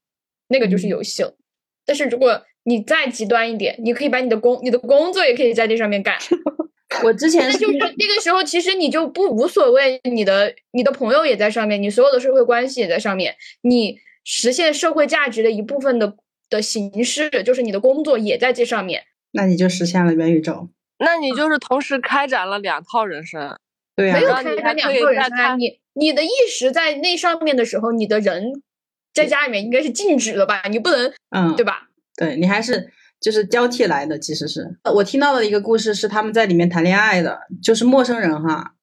[0.47, 1.37] 那个就是嗯游戏了。
[1.85, 6.15] 但是如果你再极端一点，你可以把你的工、你的工作也可以在这上面干。
[7.03, 16.15] 我之前就是那个时候，其实你就不无所谓，你的你的朋友也在上面，你所有的社会关系也在上面，你实现社会价值的一部分的
[16.49, 19.03] 的形式，就是你的工作也在这上面。
[19.31, 20.69] 那你就实现了元宇宙。
[20.99, 23.57] 那你就是同时开展了两套人生。
[23.97, 28.61] 对呀、没有开展两还可以在个人生啊，你你的意识在那上面的时候，你的人
[29.13, 30.63] 在家里面应该是静止的吧？
[30.69, 31.84] 你不能嗯，对吧？
[32.15, 38.75] 对你还是就是交替来的，其实是我听到的一个故事是他们在里面谈恋爱的，就是陌生人哈，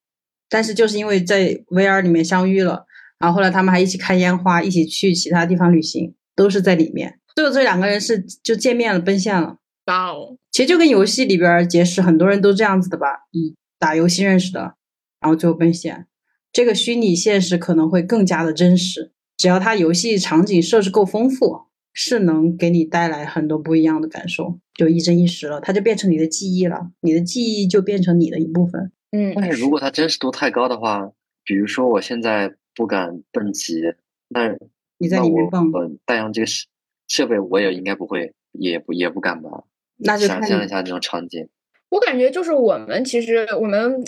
[0.48, 2.86] 但是就是因为在 VR 里面相遇了，
[3.18, 7.18] 然后后来他们还一起看烟花，一起去其他地方旅行，都是在里面。
[7.34, 9.56] 最后这两个人是就见面了，奔现了。
[9.86, 14.74] 哇哦，其实就跟游戏里边儿结识，很多人都这样子的吧，以打游戏认识的，
[15.20, 16.06] 然后最后奔现。
[16.52, 21.62] 这个虚拟现实可能会更加的真实，只要它游戏场景设置够丰富，
[21.92, 28.90] 是能给你带来很多不一样的感受，就一真一实了，它就变成你的记忆了，你的记忆就变成你的一部分。
[29.10, 31.12] 嗯，但是如果它真实度太高的话，
[31.44, 33.82] 比如说我现在不敢蹦极，
[34.28, 34.56] 那
[34.98, 36.66] 你在那我里面蹦，呃带上这个设
[37.08, 39.64] 设备，我也应该不会，也不也不敢吧？
[39.98, 41.46] 那就想象一下这种场景，
[41.90, 44.02] 我感觉就是我们其实我们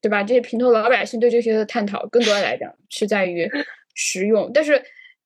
[0.00, 0.22] 对吧？
[0.22, 3.50] 这些平头老百姓对这些的探讨，更多的来讲是在于
[3.94, 4.80] 实用，但是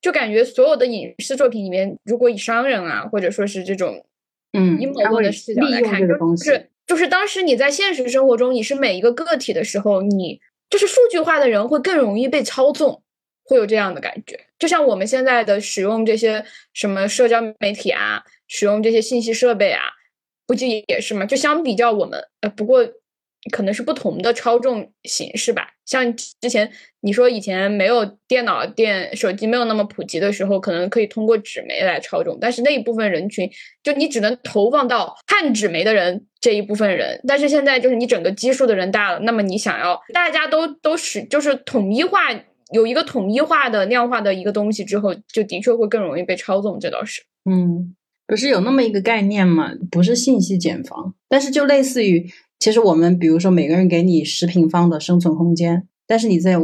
[0.05, 4.05] 就感觉所有的影视作品里面，如果以商人啊，或者说是这种
[4.53, 10.39] 嗯阴谋论的视角来看，就是就是当时你在现实生活中你是每一个个体的时候，你
[10.69, 13.01] 就是数据化的人会更容易被操纵，
[13.45, 14.39] 会有这样的感觉。
[14.59, 19.81] 就像我们现在的使用这些什么社交媒体啊，使用这些信息设备啊，
[20.45, 21.25] 不就也是吗？
[21.25, 22.87] 就相比较我们，呃，不过
[23.51, 25.69] 可能是不同的操纵形式吧。
[25.85, 26.71] 像之前
[27.01, 33.49] 你说以前没有电脑、电手机没有那么普及的时候，可能可以通过纸媒来操纵，但是那一部分人群，
[33.83, 37.21] 就你只能投放到看纸媒的人这一部分人。
[37.27, 42.19] 但是现在就是你整个基数的人大了，那么你想要大家都都是就是统一化。
[42.71, 47.21] 有一个统一化的量化的一个东西之后，就的确会更容易被操纵，这倒是。
[47.47, 49.71] 嗯，不是有那么一个概念吗？
[49.91, 52.27] 不是信息茧房，但是就类似于，
[52.65, 56.57] 其实我们比如说每个人给你十平方的生存空间，但是你在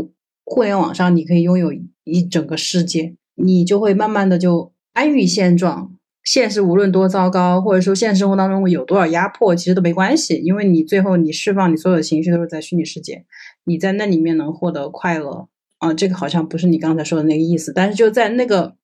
[0.43, 1.71] 互联网上你可以拥有
[2.03, 5.95] 一整个世界，你就会慢慢的就安于现状。
[6.23, 13.23] 现实无论多糟糕，或者说现实生活当中有多少压迫，其实都没关系，因为你最后你释放你所有的情绪都是在虚拟世界，
[13.65, 15.49] 你在那里面能获得快乐。
[15.77, 18.75] 啊，这个好像不是你刚才说的那个意思，但是就在那个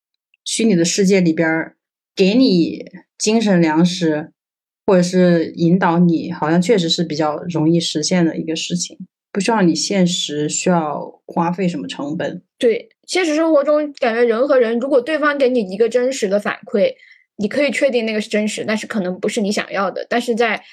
[0.45, 1.77] 虚拟的世界里边儿，
[2.15, 2.85] 给你
[3.17, 4.33] 精神粮食，
[4.87, 8.97] 或者是引导你，好像确实是比较容易实现的一个事情，
[9.33, 12.41] 不需要你现实需要花费什么成本。
[12.57, 16.93] 对，现实生活中感觉人和人，如果对方给你一个真实的反馈，
[17.35, 20.07] 你可以确定那个是真实，但是可能不是你想要的。
[20.09, 20.63] 但是在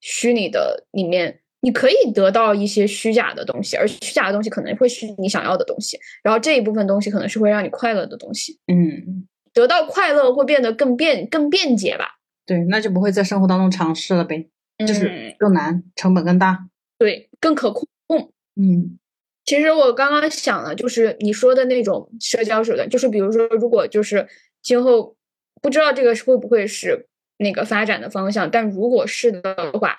[0.00, 8.58] 虚拟的里面，你可以得到一些虚假的东西，而虚假的东西可能会是你想要的东西，然后这一部分东西可能是会让你快乐的东西。
[8.66, 12.17] 嗯，得到快乐会变得更便更便捷吧？
[12.48, 16.66] 对，那就不会在生活当中尝试了呗，就是嗯更难，成本更大。
[16.96, 17.86] 对，更可控。
[18.56, 18.98] 嗯
[19.44, 24.26] 其实我刚刚想了，就是你说的那种社交手段，就是比如说，如果就是
[24.62, 25.14] 今后
[25.60, 29.98] 不知道这个会不会是那个发展的方向，但如果是的话，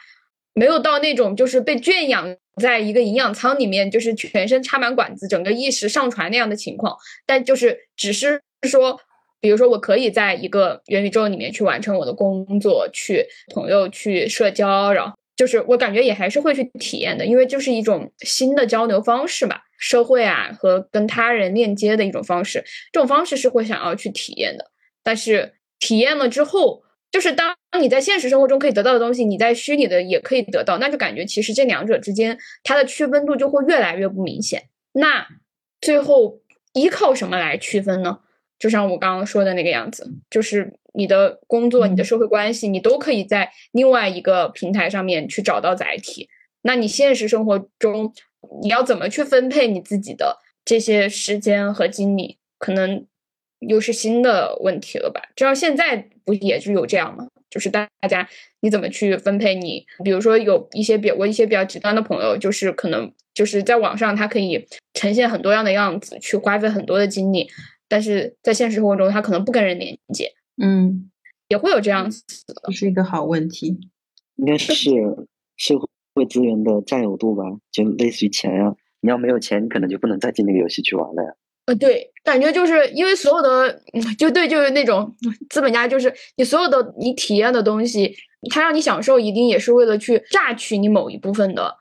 [0.55, 6.97] 没有到那种就是被圈养在一个营养舱里面，就是全身插满管子，整个意识上传那样的情况，
[7.27, 8.99] 但就是只是说。
[9.41, 24.71] 比如说，我可以在一个元宇宙里面去完成我的工作，去朋友去社交，然后就是我感觉也还是会去体验的，因为就是一种新的交流方式吧，社会啊和跟他人链接的一种方式，这种方式是会想要去体验的。
[25.01, 34.63] 但是体验了之后，就是当你在现实生活中可以得到的东西，你在虚拟的也可以得到，那就感觉其实这两者之间它的区分度就会越来越不明显。
[34.91, 35.25] 那
[35.79, 36.41] 最后
[36.73, 38.19] 依靠什么来区分呢？
[38.59, 46.29] 就像我刚刚说的那个样子，就是你的工作、你的社会关系，你都可以在另外一个平台上面去找到载体。
[46.61, 48.13] 那你现实生活中
[48.61, 53.05] 你要怎么去分配你自己的这些时间和精力，可能
[53.59, 55.21] 又是新的问题了吧？
[55.35, 57.27] 直到现在不也是有这样吗？
[57.49, 58.29] 就是大家
[58.59, 59.85] 你怎么去分配你？
[60.03, 67.49] 比如说有一些比我一些比较极端的朋友，就是可能就是在网上他可以呈现很多样的样子，去花费很多的精力。
[67.89, 70.31] 但是在现实生活中，他可能不跟人连接，
[70.61, 71.09] 嗯，
[71.49, 73.77] 也会有这样子的，这是一个好问题。
[74.35, 74.73] 应该是
[75.57, 75.75] 社
[76.13, 78.73] 会资源的占有度吧，就类似于钱呀。
[79.01, 81.29] 你要没有钱，你可能就不能再进那个游戏去玩了呀。
[81.65, 83.81] 呃，对，感觉就是因为所有的，
[84.17, 85.15] 就对，就是那种
[85.49, 88.13] 资本家，就是你所有的你体验的东西，
[88.49, 91.75] 他让你享受，一定也是为了去榨取你某一部分的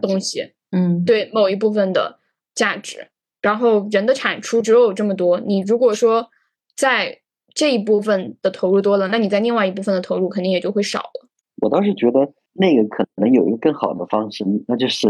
[0.00, 2.18] 东西，嗯，对，某一部分的
[2.54, 3.08] 价值。
[3.44, 6.30] 然后人的产出只有这么多，你如果说
[6.74, 7.18] 在
[7.54, 11.28] 这一部分的投入多了，那你在另外一部分的投入肯定也就会少了。
[11.60, 15.08] 我倒是觉得那个可能有一个更好的方式，那就是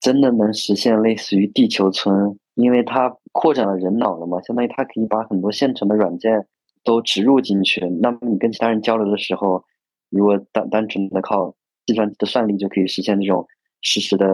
[0.00, 6.46] 真的能实现类似于地球村，因为它扩展了人脑了嘛，相当于它可以把很多现成的软件
[6.82, 7.86] 都植入进去。
[8.00, 9.62] 那么你跟其他人交流的时候，
[10.08, 11.54] 如果单单纯的靠
[11.84, 13.46] 计算机的算力就可以实现这种
[13.82, 14.26] 实时的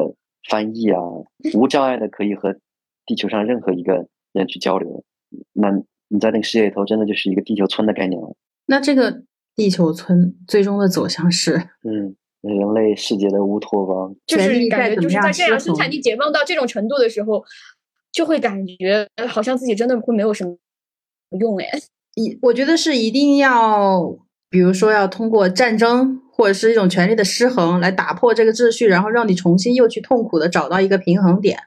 [0.49, 1.01] 翻译啊，
[1.55, 2.55] 无障碍的可以和。
[3.07, 5.05] 地球上任何一个人去交流，
[5.52, 5.70] 那
[6.09, 8.34] 你在那个世界里头，真的就是一个地球村的概念了。
[8.66, 9.22] 那这个
[9.55, 17.44] 地球村最终的走向是，嗯，人类世界的乌托邦，就是感觉就是在这样生产力解放到这种程度的时候，
[18.12, 20.57] 就会感觉好像自己真的会没有什么
[21.38, 21.66] 用哎。
[22.14, 24.16] 一，我觉得是一定要，
[24.48, 31.59] 比如说要通过战争或者是一种权力的失衡来打破这个秩序，然后让你重新又去痛苦的找到一个平衡点。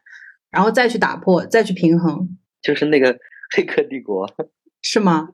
[0.52, 3.18] 然后再去打破，再去平衡，就是那个
[3.56, 4.30] 黑客帝国，
[4.82, 5.30] 是吗？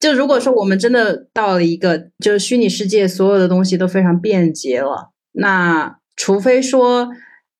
[0.00, 7.08] 就如果说我们真的到了一个，就是虚拟世界所有的东西都非常便捷了，那除非说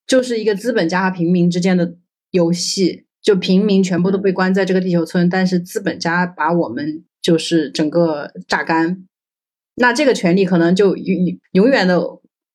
[0.06, 1.96] 就是一个资本家和平民之间的
[2.30, 9.06] 游戏，就平民全部都被关在这个地球村，但是资本家把我们就是整个榨干，
[9.76, 12.02] 那这个权利可能就永永远的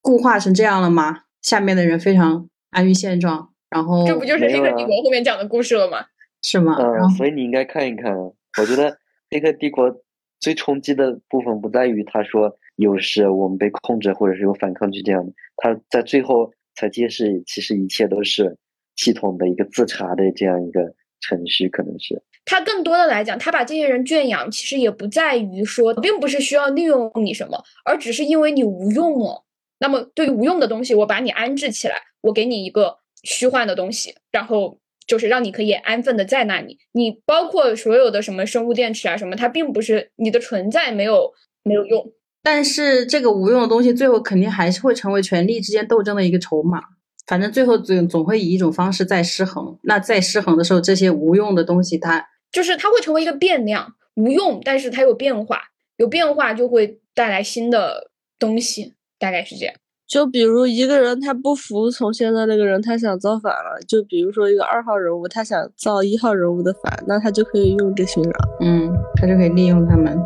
[0.02, 1.22] 固化成这样了吗？
[1.42, 3.50] 下面的人非常安于现状。
[3.70, 6.06] 然后这不就是《黑客帝国》后面讲的故事了吗？
[6.42, 6.76] 是吗？
[6.80, 8.16] 嗯，所以你应该看一看。
[8.16, 8.92] 我觉得
[9.30, 9.92] 《黑客帝国》
[10.40, 18.58] 最冲击的部分不在于他说有时我们被控制或者是有反抗拒这样的，他在最后才揭示，其实一切都是
[18.96, 22.24] 系统的一个自查的这样一个程序，可能是。
[22.46, 29.44] 他更多的来讲，他把这些人圈养，其实也不在于说，并不是需要利用你什么，而只是因为你无用了。
[29.80, 32.98] 那么对于无用的东西，我把你安置起来，我给你一个。
[33.24, 36.78] 虚幻的东西，然后就是让你可以安分的在那里。
[36.92, 42.12] 你包括所有的什么生物电池啊什么，它并不是你的存在没有没有用。
[42.42, 46.82] 但是这个无用的东西，最后肯定还是会成为权力之间斗争的一个筹码。
[47.28, 49.78] 反正最后总总会以一种方式再失衡。
[49.84, 55.62] 那在失衡的时候，这些无用的东西，它就是它会成为一个变量，无用，但是它有变化，
[55.98, 58.10] 有变化就会带来新的
[58.40, 59.76] 东西，大概是这样。
[60.10, 63.80] 就比如一个人他不服从现在那个人，他想造反了。
[63.88, 70.20] 就比如说一个二号人物，他想造一号人物的反，那他就可以用这群人，嗯，他就可以利用他们。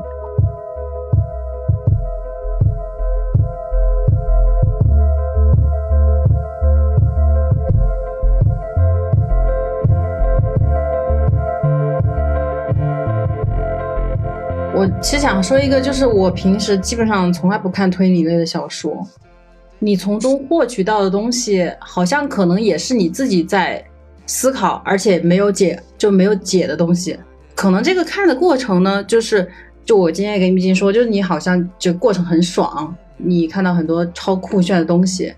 [14.74, 19.06] 我其实想说一个，就是我平时基本上从来不看推理类的小说。
[19.84, 23.84] 你从中获取到的东西，好像可能也是你自己在
[24.26, 27.20] 思考，而且没有解就没有解的东西。
[27.54, 29.46] 可能这个看的过程呢，就是
[29.84, 35.34] 就我今天也跟毕竟说，就是你好像就过程很爽，你看到很多超酷炫的东西，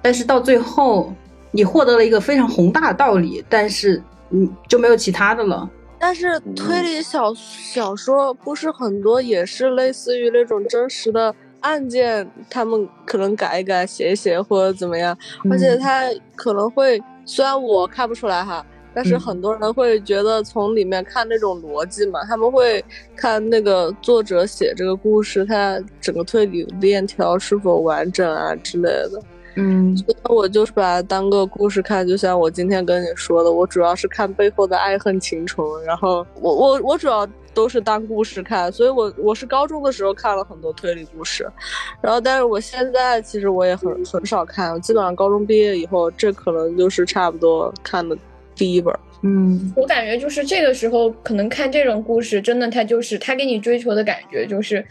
[0.00, 1.12] 但是到最后
[1.50, 5.68] 你获得了一个非常宏大的道理，但是嗯就没有其他的了。
[5.98, 11.34] 但是推理小小说不是很多，也是类似于那种真实的。
[11.60, 15.16] 案件他们可能改一改、写一写或者怎么样，
[15.50, 22.84] 而且他可能会，虽然我看不出来哈，但是很多人会觉得从里面看那种逻辑嘛，他们会
[23.14, 29.22] 看那个作者写这个故事，他整个推理链条是否完整啊之类的。
[29.60, 29.96] 嗯
[30.28, 41.48] 我就是把它当个故事看，就像我今天跟你说的，我主要是看背后的爱恨情仇，然后我我我主要都是当故事看，所以我我是高中的时候看了很多推理故事，
[42.00, 48.16] 然后但是我现在其实我也很很少看，我基本上高中毕业以后，这可能就是差不多看的
[48.54, 48.94] 第一本。
[49.22, 54.82] 嗯我感觉就是这个时候，可能看这种故事，真的他就是他给你追求的感觉，就是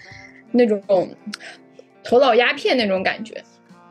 [0.52, 0.80] 那种
[2.04, 3.44] 头脑鸦片那种感觉，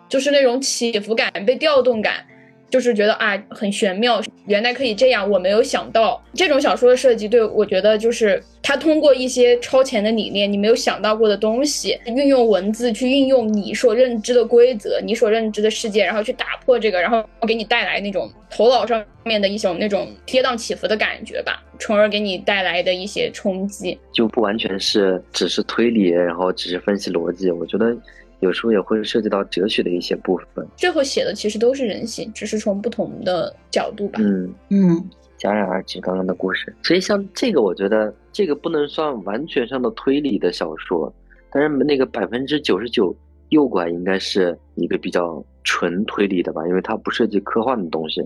[0.09, 2.25] 就是那种起伏感、被调动感，
[2.71, 6.23] 就是觉得啊很玄妙，原来可以这样，我没有想到。
[6.35, 23.99] 这种小说的设计，对我觉得就是它通过一些超前的理念，你没有想到过的东西，运用文字去运用你所认知的规则、你所认知的世界，然后去打破这个，然后给你带来那种头脑上面的一种那种跌宕起伏的感觉吧，从而给你带来的一些冲击。
[24.13, 27.51] 就不完全是只是推理，然后只是分析逻辑。
[27.51, 27.97] 我觉得
[28.41, 30.67] 有时候也会涉及到哲学的一些部分。
[30.77, 34.21] 最后写的其实都是人性，只是从不同的角度吧。
[34.23, 36.75] 嗯，嗯戛然而止刚刚的故事。
[36.83, 41.13] 所以像这个，我觉得这个不能算完全上的推理的小说，
[41.53, 43.15] 但是那个百分之九十九
[43.51, 48.21] 右拐应该是一个比较纯推理的吧，因为它不涉及科幻的东西。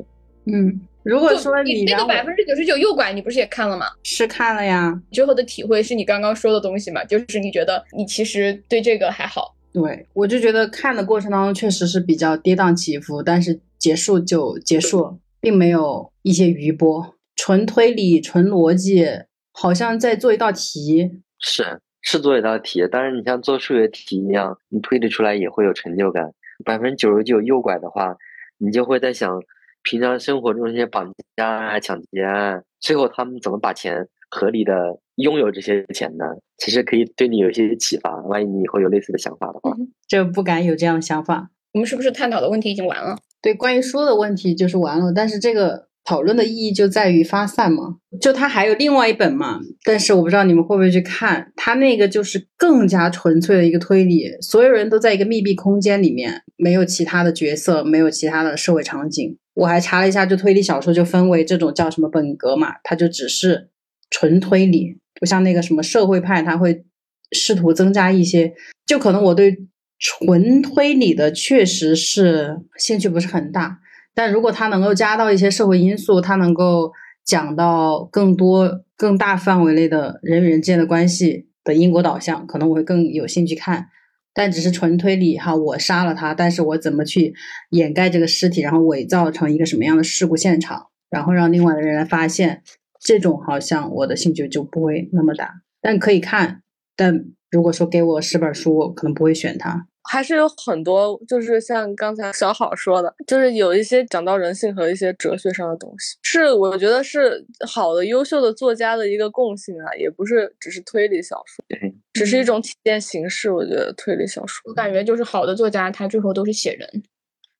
[0.44, 3.86] 嗯，如果说你那个百分之九十九右拐，你不是也看了吗？
[4.02, 7.04] 是看了呀，最后的体会是你刚刚说的东西嘛？
[7.04, 19.06] 就是你觉得你其实对这个还好，对我就觉得看的过程当中确实是比较跌宕起伏，但是结束就结束了，并没有一些余波，纯推理、纯逻辑，
[19.52, 21.22] 好像在做一道题。
[21.38, 26.32] 是是做一道题，但是你像做数学题一样，你推理出来也会有成就感。
[26.64, 28.16] 百分之九十九诱拐的话，
[28.58, 29.42] 你就会在想，
[29.82, 36.24] 平常生活中这些绑架啊、抢劫啊，最后他们怎么把钱合理的拥有这些钱呢？
[36.56, 38.16] 其实可以对你有一些启发。
[38.22, 39.76] 万一你以后有类似的想法的话，
[40.08, 41.50] 这不敢有这样的想法。
[41.74, 43.16] 我们是不是探讨的问题已经完了？
[43.42, 47.96] 对，关于书的问题就是完了，但是这个讨论的意义就在于发散嘛。
[48.20, 59.36] 就它还有另外一本嘛，但是我不知道你们会不会去看，它那个就是更加纯粹的一个推理，所有人都在一个密闭空间里面，没有其他的角色，没有其他的社会场景。
[59.54, 63.68] 我还查了一下，就推理小说就分为这种叫什么本格嘛，它就只是
[64.12, 66.84] 纯推理，不像那个什么社会派，它会
[67.32, 68.52] 试图增加一些，
[68.86, 69.66] 就可能我对
[69.98, 73.78] 纯推理的确实是兴趣不是很大，
[74.14, 76.92] 但如果它能够加到一些社会因素，它能够
[77.24, 83.88] 讲到更多、更大范围内的人与人之间的关系的因果导向，可能我会更有兴趣看。
[84.34, 87.34] 但只是纯推理哈，我杀了他，但是我怎么去
[87.68, 92.62] 掩盖这个尸体，然后伪造成一个什么样的事故现场，然后让另外的人来发现，
[93.04, 95.62] 这种好像我的兴趣就不会那么大。
[95.80, 96.62] 但可以看，
[96.96, 99.88] 但如果说给我十本书，我可能不会选它。
[100.04, 113.50] 还是有很多，就是像刚才小好说的，就是有一些讲到人性和一些哲学上的东西，是我觉得是好的、优秀的作家的一个共性啊，也不是只是推理小说，对，只是一种体现形式。
[113.52, 117.04] 我觉得推理小说我，感觉就是好的作家，他最后都是写人，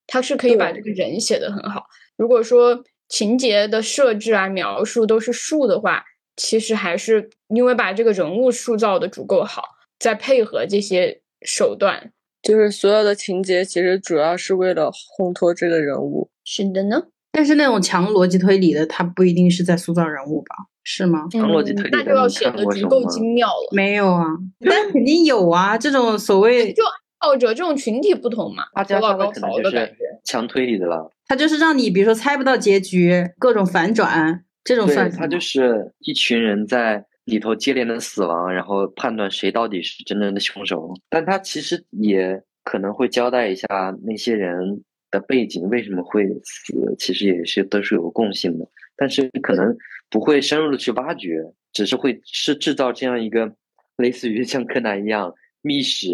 [0.05, 1.85] 他是可以把这个人写得很好。
[2.17, 2.83] 如果说
[3.13, 6.03] 情节的设置啊、描述都是树的话，
[6.35, 9.61] 其实还是因为把这个人物塑造的足够好，
[9.99, 12.11] 再配合这些手段。
[12.41, 16.27] 就是所有的情节其实主要是为了烘托这个人物。
[16.43, 20.55] 是的呢，但是那种强逻辑推理的，它不一定是在塑造人物吧？
[20.83, 21.27] 是吗？
[21.31, 23.69] 强逻辑推理嗯那就要的你看写的足够精妙了。
[23.73, 24.25] 没有啊，
[24.67, 25.77] 但肯定有啊。
[25.77, 30.02] 这种所谓，就爱好者这种群体不同嘛，大家头脑高上的可能就是潮的感觉。
[30.23, 31.11] 强推理的了。
[31.27, 40.93] 它就是让你比如说猜不到结局，各种反转，这种，算什么他就是一群人在里头接连的死亡，然后判断谁到底是真正的凶手。
[41.09, 43.67] 但他其实也可能会交代一下
[44.03, 48.67] 那些人的背景，为什么会死，其实也是都是有共性的，
[48.97, 49.75] 但是可能
[50.09, 51.39] 不会深入的去挖掘，
[51.71, 53.55] 只是会是制造这样一个
[53.97, 56.09] 类似于像柯南一样密室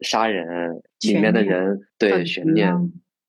[0.00, 2.72] 杀人里面的人对很悬念。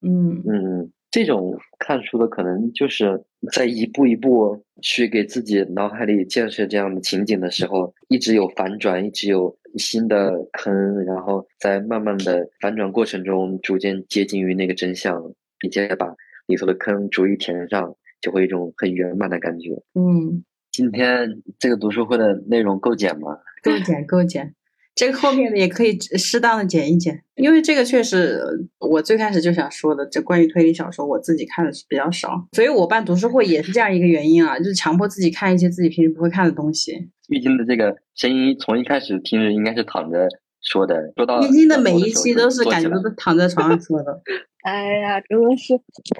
[0.06, 16.14] 嗯，嗯，这种看书的可能就是在一步一步去给自己脑海里建设这样的情景的时候，一直有反转，一直有新的坑，然后在慢慢的反转过程中逐渐接近于那个真相，并且把
[16.46, 19.72] 里头的坑逐一填上，就会一种很圆满的感觉。
[19.96, 23.40] 嗯，今天这个读书会的内容够简吗？
[23.64, 24.54] 够简够减，
[24.96, 28.42] 这个后面的也可以适当的剪一剪，因为这个确实
[28.80, 37.10] 我最开始就想说的，这关于推理小说我自己看的是比较少，所以我办读书会也是这样一个原因啊，就是强迫自己看一些自己平时不会看的东西。
[37.28, 40.28] 玉晶的这个声音从一开始听着应该是躺着
[40.62, 40.96] 说的。
[41.18, 44.22] 说到玉晶的每一期都是感觉都是躺在床上说的。
[44.64, 45.74] 哎呀，真的是，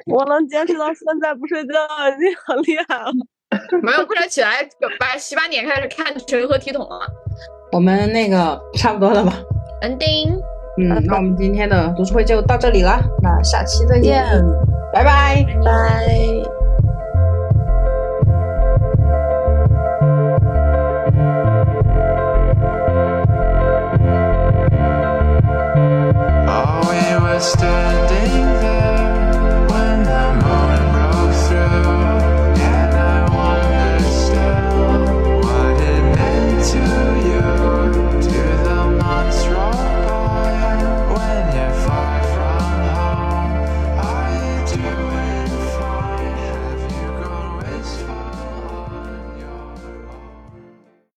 [0.06, 1.74] 我能坚持到现在不睡觉
[2.10, 3.12] 已经很厉害了。
[3.82, 4.68] 没有，快点起来，
[5.00, 7.00] 把洗把脸开始看成何体统了。
[7.76, 9.34] 我们那个差不多了吧
[9.82, 10.40] ？ending。
[10.78, 14.24] 嗯，那我们今天的读书会就到这里了，那下期再见，
[14.94, 15.46] 拜拜。
[15.62, 16.08] 拜。
[26.48, 26.80] Oh,
[27.42, 28.15] standing